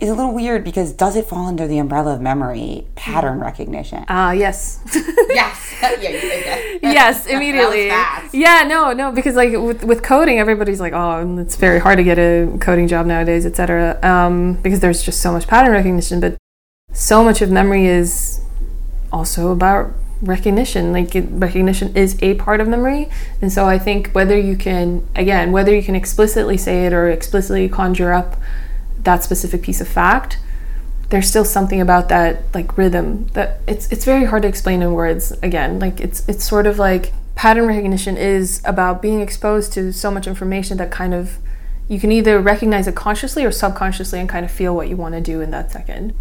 [0.00, 4.04] is a little weird because does it fall under the umbrella of memory pattern recognition?
[4.08, 4.80] Ah, yes.
[5.28, 5.74] yes.
[5.82, 6.78] yeah, you did that.
[6.82, 7.88] yes, immediately.
[8.32, 12.04] Yeah, no, no, because like with, with coding, everybody's like, oh, it's very hard to
[12.04, 13.98] get a coding job nowadays, etc.
[14.02, 16.36] Um, because there's just so much pattern recognition, but
[16.92, 18.40] so much of memory is
[19.12, 20.92] also about recognition.
[20.92, 23.10] Like recognition is a part of memory,
[23.42, 27.10] and so I think whether you can, again, whether you can explicitly say it or
[27.10, 28.36] explicitly conjure up
[29.04, 30.38] that specific piece of fact
[31.10, 34.92] there's still something about that like rhythm that it's it's very hard to explain in
[34.92, 35.78] words again.
[35.78, 40.26] Like it's it's sort of like pattern recognition is about being exposed to so much
[40.26, 41.38] information that kind of
[41.88, 45.14] you can either recognize it consciously or subconsciously and kind of feel what you want
[45.16, 46.12] to do in that second.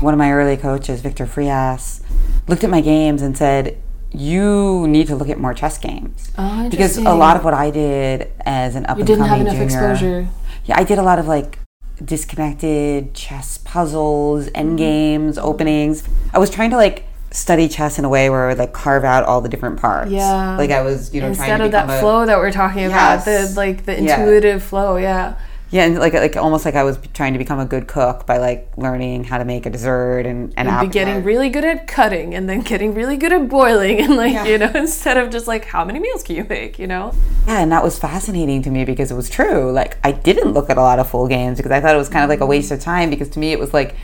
[0.00, 2.02] One of my early coaches, Victor Frias,
[2.46, 3.78] looked at my games and said,
[4.12, 7.70] "You need to look at more chess games." oh, because a lot of what I
[7.70, 10.28] did as an up you and didn't have coming enough junior, exposure.
[10.66, 11.58] Yeah, I did a lot of like
[12.02, 14.76] disconnected chess puzzles, end Mm-hmm.
[14.76, 16.02] games, openings.
[16.32, 19.04] I was trying to like study chess in a way where I would like carve
[19.04, 20.10] out all the different parts.
[20.10, 20.56] Yeah.
[20.56, 22.84] like I was, you know, instead trying to of that a- flow that we're talking
[22.86, 24.20] about the like the Yeah.
[24.20, 25.34] intuitive flow yeah
[25.74, 28.38] Yeah, and like like almost like I was trying to become a good cook by
[28.38, 31.88] like learning how to make a dessert and and You'd be getting really good at
[31.88, 34.44] cutting and then getting really good at boiling and like Yeah.
[34.44, 37.12] you know instead of just like how many meals can you make you know
[37.48, 39.72] Yeah, and that was fascinating to me because it was true.
[39.72, 42.08] Like I didn't look at a lot of full games because I thought it was
[42.08, 42.84] kind of like a waste of mm.
[42.84, 43.96] time because to me it was like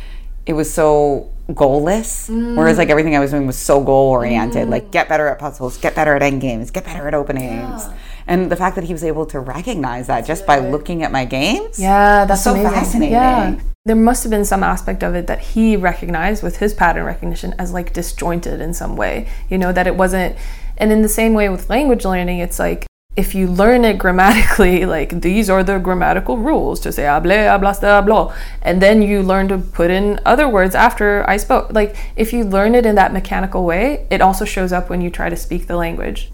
[0.46, 2.28] it was so goalless.
[2.56, 2.90] Whereas like mm.
[2.90, 4.68] everything I was doing was so goal oriented.
[4.68, 4.90] Like mm.
[4.90, 7.84] get better at puzzles, get better at end games, get better at openings.
[8.30, 11.24] And the fact that he was able to recognize that just by looking at my
[11.24, 11.78] games.
[11.78, 12.70] Yeah, that's so amazing.
[12.70, 13.12] fascinating.
[13.12, 13.60] Yeah.
[13.84, 17.54] There must have been some aspect of it that he recognized with his pattern recognition
[17.58, 19.28] as like disjointed in some way.
[19.48, 20.36] You know, that it wasn't
[20.80, 22.86] and in the same way with language learning, it's like
[23.16, 27.82] if you learn it grammatically, like these are the grammatical rules to say hable, hablaste,
[27.82, 31.72] hablo, and then you learn to put in other words after I spoke.
[31.72, 35.10] Like if you learn it in that mechanical way, it also shows up when you
[35.10, 36.30] try to speak the language.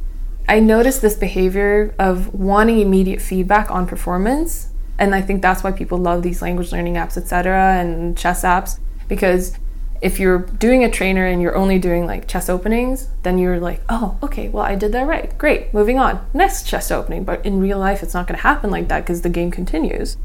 [0.48, 5.72] I noticed this behavior of wanting immediate feedback on performance, and I think that's why
[5.72, 8.78] people love these language learning apps, etc., and chess apps
[9.08, 9.56] because
[10.00, 13.80] if you're doing a trainer and you're only doing like chess openings, then you're like,
[13.88, 15.36] oh, okay, well, I did that right.
[15.38, 16.24] Great, moving on.
[16.34, 17.24] Next chess opening.
[17.24, 20.16] But in real life, it's not going to happen like that because the game continues.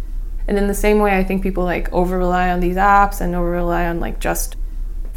[0.47, 3.33] And in the same way, I think people like over rely on these apps and
[3.33, 4.57] over rely on like just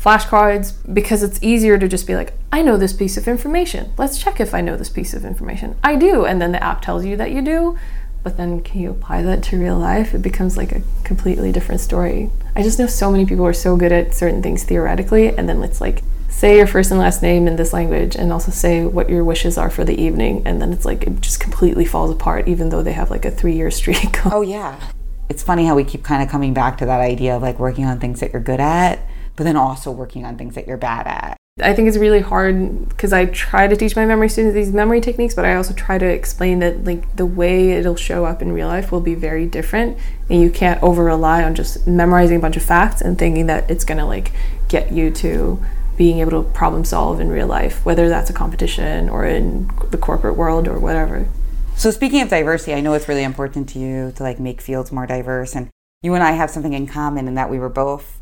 [0.04, 3.92] flashcards because it's easier to just be like, I know this piece of information.
[3.96, 5.76] Let's check if I know this piece of information.
[5.82, 6.26] I do.
[6.26, 7.78] And then the app tells you that you do.
[8.22, 10.14] But then can you apply that to real life?
[10.14, 12.30] It becomes like a completely different story.
[12.54, 15.62] I just know so many people are so good at certain things theoretically, and then
[15.62, 19.10] it's like, say your first and last name in this language and also say what
[19.10, 20.42] your wishes are for the evening.
[20.46, 23.30] And then it's like, it just completely falls apart, even though they have like a
[23.30, 24.24] three year streak.
[24.26, 24.80] Oh yeah.
[25.28, 27.84] It's funny how we keep kind of coming back to that idea of like working
[27.84, 29.00] on things that you're good at,
[29.36, 31.36] but then also working on things that you're bad at.
[31.62, 35.00] I think it's really hard because I try to teach my memory students these memory
[35.00, 38.50] techniques, but I also try to explain that like the way it'll show up in
[38.50, 39.96] real life will be very different,
[40.28, 43.70] and you can't over rely on just memorizing a bunch of facts and thinking that
[43.70, 44.32] it's gonna like
[44.68, 45.62] get you to
[45.96, 49.98] being able to problem solve in real life, whether that's a competition or in the
[49.98, 51.28] corporate world or whatever.
[51.76, 54.90] So speaking of diversity, I know it's really important to you to like make fields
[54.90, 55.68] more diverse and
[56.02, 58.20] you and I have something in common in that we were both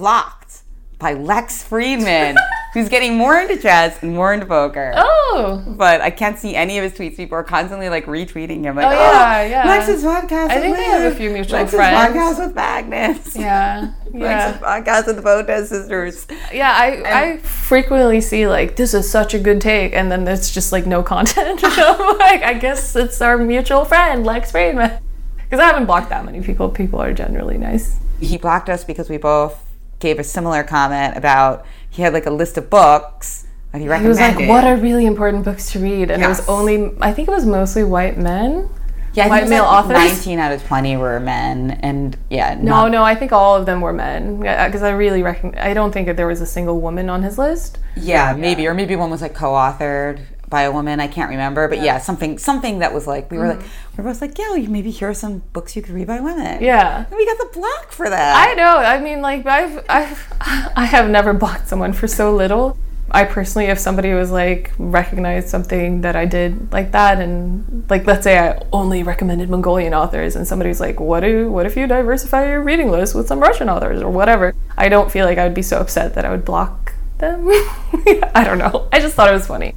[0.00, 0.62] blocked
[0.98, 2.34] by Lex Fridman,
[2.74, 4.92] who's getting more into chess and more into poker.
[4.96, 7.16] Oh, But I can't see any of his tweets.
[7.16, 8.76] People are constantly like retweeting him.
[8.76, 9.64] Like, Oh, yeah, oh, yeah.
[9.66, 10.48] Lex's podcast.
[10.50, 12.14] I think they have a few mutual Lex's friends.
[12.14, 13.36] podcast with Magnus.
[13.36, 16.26] yeah, Lex's yeah, podcast with the Botez sisters.
[16.52, 16.70] yeah.
[16.74, 20.70] I I frequently see like this is such a good take, and then there's just
[20.72, 21.60] like no content.
[21.64, 25.00] I'm like, I guess it's our mutual friend Lex Fridman.
[25.44, 26.68] Because I haven't blocked that many people.
[26.70, 27.98] People are generally nice.
[28.20, 29.66] He blocked us because we both
[30.00, 34.08] gave a similar comment about he had like a list of books that he He
[34.08, 37.28] was like, "What are really important books to read?" And it was only I think
[37.28, 38.68] it was mostly white men.
[39.12, 39.96] yeah, I white it male like authors?
[39.96, 43.66] 19 out of 20 were men, and yeah, No, not- no, I think all of
[43.66, 44.38] them were men.
[44.40, 47.22] Because uh, I really reckon I don't think that there was a single woman on
[47.22, 47.78] his list.
[47.96, 50.20] Yeah, maybe, or maybe one was like co-authored
[50.50, 51.00] by a woman.
[51.00, 53.96] I can't remember, but yeah, something something that was like we were like mm-hmm.
[53.96, 56.20] we were both like, yeah, you maybe here are some books you could read by
[56.20, 56.62] women.
[56.62, 57.06] Yeah.
[57.06, 58.48] and we got the block for that.
[58.48, 58.76] I know.
[58.76, 60.32] I mean, like I've, I've,
[60.76, 62.76] I have never blocked someone for so little.
[63.12, 68.06] I personally, if somebody was like recognized something that I did like that, and like
[68.06, 71.50] let's say I only recommended Mongolian authors, and somebody's like, "What do?
[71.50, 75.10] What if you diversify your reading list with some Russian authors or whatever?" I don't
[75.10, 77.46] feel like I would be so upset that I would block them.
[77.48, 78.88] I don't know.
[78.92, 79.74] I just thought it was funny.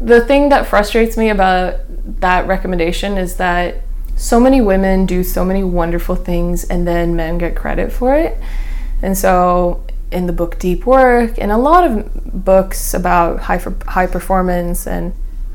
[0.00, 1.80] The thing that frustrates me about
[2.20, 3.82] that recommendation is that
[4.16, 8.38] so many women do so many wonderful things and then men get credit for it.
[9.02, 14.06] And so in the book Deep Work and a lot of books about high high
[14.06, 15.14] performance and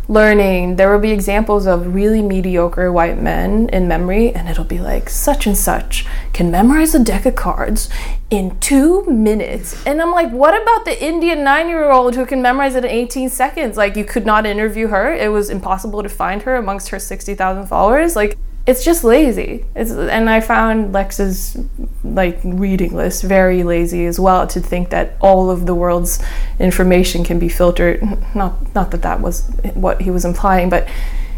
[0.09, 4.79] learning, there will be examples of really mediocre white men in memory, and it'll be
[4.79, 7.89] like such and such can memorize a deck of cards
[8.29, 9.85] in two minutes.
[9.85, 12.91] And I'm like, what about the Indian nine year old who can memorize it in
[12.91, 13.77] 18 seconds?
[13.77, 17.67] Like, you could not interview her, it was impossible to find her amongst her 60,000
[17.67, 18.15] followers.
[18.15, 19.65] Like, it's just lazy.
[19.75, 21.57] It's, and I found Lex's
[22.03, 26.23] like reading list very lazy as well to think that all of the world's
[26.59, 28.01] information can be filtered.
[28.35, 30.87] Not not that that was what he was implying, but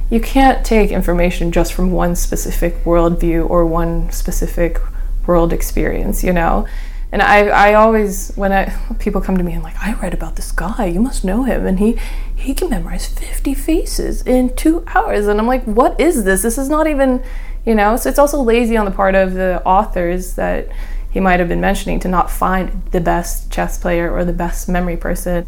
[0.09, 4.79] you can't take information just from one specific worldview or one specific
[5.25, 6.23] world experience.
[6.23, 6.67] You know.
[7.13, 10.37] And I, I always when I people come to me and like I read about
[10.37, 11.99] this guy you must know him and he
[12.41, 15.27] he can memorize 50 faces in two hours.
[15.27, 16.41] And I'm like what is this?
[16.41, 17.23] This is not even
[17.65, 20.67] you know so it's also lazy on the part of the authors that
[21.11, 24.67] he might have been mentioning to not find the best chess player or the best
[24.67, 25.45] memory person.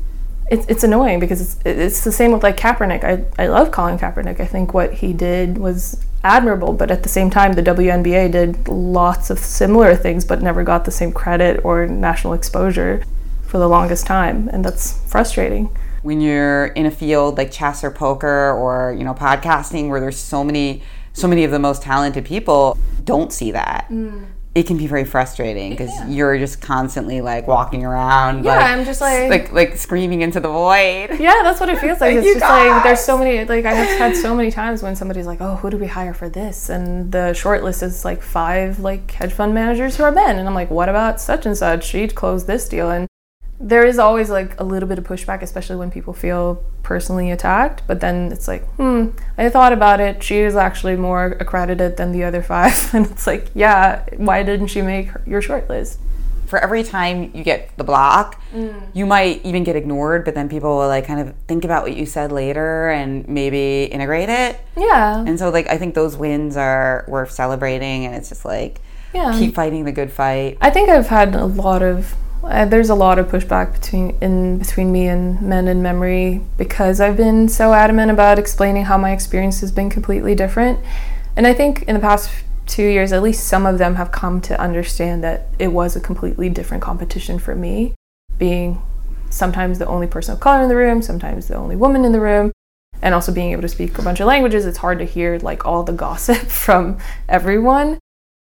[0.52, 3.03] It's, it's annoying because it's it's the same with like Kaepernick.
[3.03, 4.40] I, I love Colin Kaepernick.
[4.40, 8.68] I think what he did was admirable but at the same time the WNBA did
[8.70, 13.03] lots of similar things but never got the same credit or national exposure
[13.41, 14.48] for the longest time.
[14.49, 19.13] And that's frustrating when you're in a field like chess or poker or you know
[19.13, 23.88] podcasting where there's so many so many of the most talented people don't see that
[23.89, 24.25] mm.
[24.55, 28.85] it can be very frustrating because you're just constantly like walking around Yeah, like, I'm
[28.85, 32.15] just like- like like screaming into the void Yeah, that's what it feels like.
[32.15, 35.27] It's just like there's so many like I have had so many times when somebody's
[35.27, 38.80] like, "Oh, who do we hire for this?" and the short list is like five
[38.80, 41.85] like hedge fund managers who are men, and I'm like, "What about such and such?
[41.85, 43.07] She'd close this deal." And
[43.59, 47.84] there is always like a little bit of pushback, especially when people feel personally attacked.
[47.88, 50.21] But then it's like, hmm, I thought about it.
[50.23, 54.67] She is actually more accredited than the other five, and it's like, yeah, why didn't
[54.67, 55.99] she make her- your short list?
[56.45, 58.84] for every time you get the block Mm.
[58.93, 61.95] you might even get ignored but then people will like kind of think about what
[61.95, 66.55] you said later and maybe integrate it Yeah, and so like i think those wins
[66.55, 68.81] are worth celebrating and it's just like
[69.15, 69.34] yeah.
[69.39, 72.13] keep fighting the good fight I think I've had a lot of
[72.44, 76.99] uh, there's a lot of pushback between in between me and men in memory because
[76.99, 80.80] I've been so adamant about explaining how my experience has been completely different.
[81.38, 82.30] And I think in the past
[82.65, 85.99] two years, at least some of them have come to understand that it was a
[85.99, 87.94] completely different competition for me,
[88.38, 88.82] being
[89.30, 92.20] sometimes the only person of color in the room, sometimes the only woman in the
[92.20, 92.52] room,
[93.02, 94.65] and also being able to speak a bunch of languages.
[94.65, 96.99] It's hard to hear like all the gossip from
[97.30, 97.99] everyone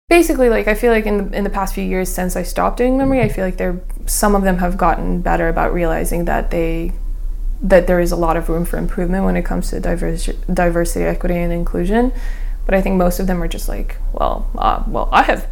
[0.07, 2.77] basically like i feel like in the, in the past few years since i stopped
[2.77, 3.35] doing memory i mm-hmm.
[3.35, 6.91] feel like there some of them have gotten better about realizing that they
[7.61, 11.05] that there is a lot of room for improvement when it comes to diversity, diversity
[11.05, 12.11] equity and inclusion
[12.65, 15.47] But I think most of them are just like, well, uh, well, I have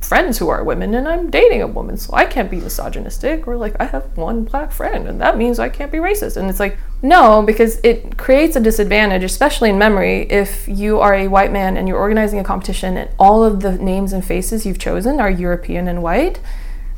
[0.00, 3.46] friends who are women, and I'm dating a woman, so I can't be misogynistic.
[3.46, 6.38] Or like, I have one black friend, and that means I can't be racist.
[6.38, 11.14] And it's like, no, because it creates a disadvantage, especially in memory, if you are
[11.14, 14.64] a white man and you're organizing a competition, and all of the names and faces
[14.64, 16.40] you've chosen are European and white.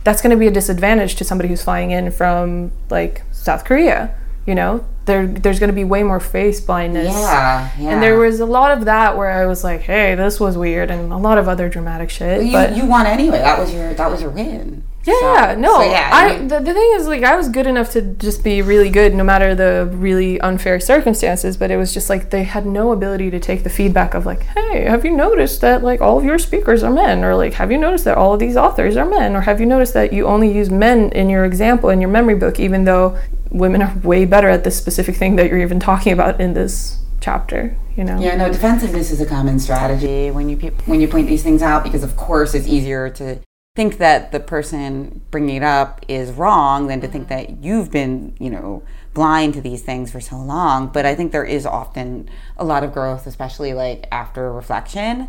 [0.05, 4.15] That's going to be a disadvantage to somebody who's flying in from like South Korea.
[4.49, 7.13] You know, there there's going to be way more face blindness.
[7.13, 7.91] Yeah, yeah.
[7.91, 10.91] And there was a lot of that where I was like, "Hey, this was weird,"
[10.91, 12.47] and a lot of other dramatic shit.
[12.47, 13.41] you, but you won anyway.
[13.41, 14.85] That was your that was your win.
[15.05, 15.75] Yeah, So- no.
[15.75, 18.45] so yeah, I you- the, the thing is like I was good enough to just
[18.45, 22.43] be really good no matter the really unfair circumstances, but it was just like they
[22.43, 26.01] had no ability to take the feedback of like, "Hey, have you noticed that like
[26.01, 28.57] all of your speakers are men?" or like, "Have you noticed that all of these
[28.57, 31.89] authors are men?" or "Have you noticed that you only use men in your example
[31.91, 33.17] in your memory book even though
[33.51, 36.99] women are way better at this specific thing that you're even talking about in this
[37.21, 41.09] chapter, you know?" Yeah, no, defensiveness is a common strategy when you peop when you
[41.09, 43.39] point these things out because of course it's easier to
[43.79, 48.35] think that the person bringing it up is wrong than to think that you've been,
[48.41, 48.83] you know,
[49.15, 50.89] blind to these things for so long.
[50.89, 55.29] But I think there is often a lot of growth, especially like after reflection.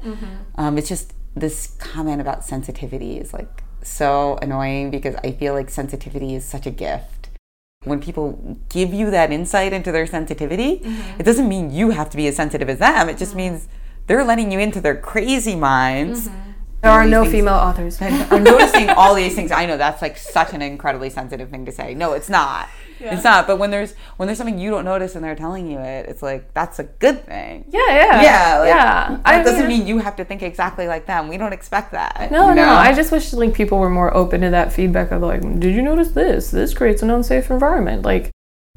[0.56, 5.70] Um, it's just this comment about sensitivity is like so annoying because I feel like
[5.70, 7.30] sensitivity is such a gift
[7.84, 11.20] when people give you that insight into their sensitivity, Mm-hmm.
[11.22, 13.08] it doesn't mean you have to be as sensitive as them.
[13.10, 13.68] It just means
[14.08, 16.30] they're letting you into their crazy minds.
[16.81, 18.01] There are no things- female authors.
[18.01, 19.51] I'm noticing all these things.
[19.51, 21.93] I know that's like such an incredibly sensitive thing to say.
[21.93, 22.69] No, it's not.
[23.01, 23.47] It's not.
[23.47, 26.22] But when there's when there's something you don't notice and they're telling you it, it's
[26.22, 27.65] like that's a good thing.
[27.69, 29.19] Yeah, yeah, Yeah, like, yeah.
[29.23, 31.27] That doesn't mean you have to think exactly like them.
[31.30, 32.30] We don't expect that.
[32.31, 32.69] No, you no.
[32.69, 35.81] I just wish like people were more open to that feedback of like, did you
[35.81, 36.51] notice this?
[36.51, 38.03] This creates an unsafe environment.
[38.03, 38.31] Like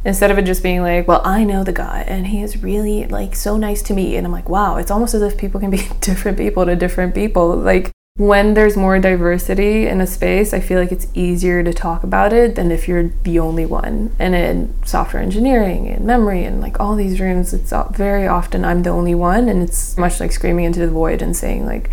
[0.04, 3.06] instead of it just being like, well, I know the guy and he is really
[3.06, 5.70] like so nice to me, and I'm like, wow, it's almost as if people can
[5.70, 7.56] be different people to different people.
[7.56, 12.02] Like when there's more diversity in a space, I feel like it's easier to talk
[12.02, 14.14] about it than if you're the only one.
[14.18, 18.82] And in software engineering and memory and like all these rooms, it's very often I'm
[18.82, 21.88] the only one, and it's much like screaming into the void and saying like,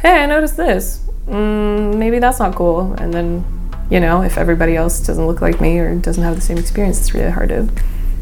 [0.00, 1.00] "Hey, I noticed this.
[1.26, 3.44] Mm, maybe that's not cool." And then,
[3.92, 6.98] you know, if everybody else doesn't look like me or doesn't have the same experience,
[6.98, 7.68] it's really hard to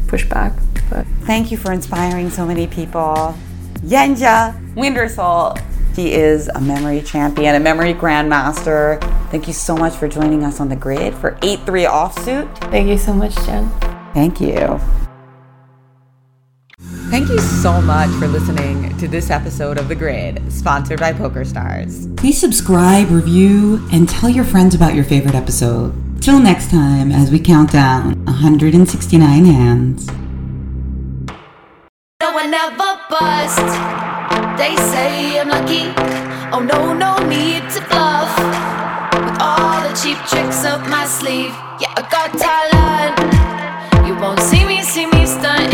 [0.07, 0.51] push back.
[0.89, 3.33] But Thank you for inspiring so many people.
[3.79, 5.57] Yanjaa Wintersoul.
[5.95, 8.99] He is a memory champion, a memory grandmaster.
[9.31, 12.57] Thank you so much for joining us on the grid for 8 3 offsuit.
[12.69, 13.69] thank you so much, Jen.
[14.13, 14.79] Thank you.
[17.11, 22.15] Thank you so much for listening to this episode of The Grid, sponsored by PokerStars.
[22.15, 25.93] Please subscribe, review, and tell your friends about your favorite episode.
[26.21, 30.07] Till next time, as we count down 169 hands.
[32.21, 33.59] No one ever bust.
[34.57, 35.91] They say I'm lucky.
[36.53, 38.33] Oh no, no need to bluff.
[39.19, 44.07] With all the cheap tricks up my sleeve, yeah, I got talent.
[44.07, 45.70] You won't see me, see me stunt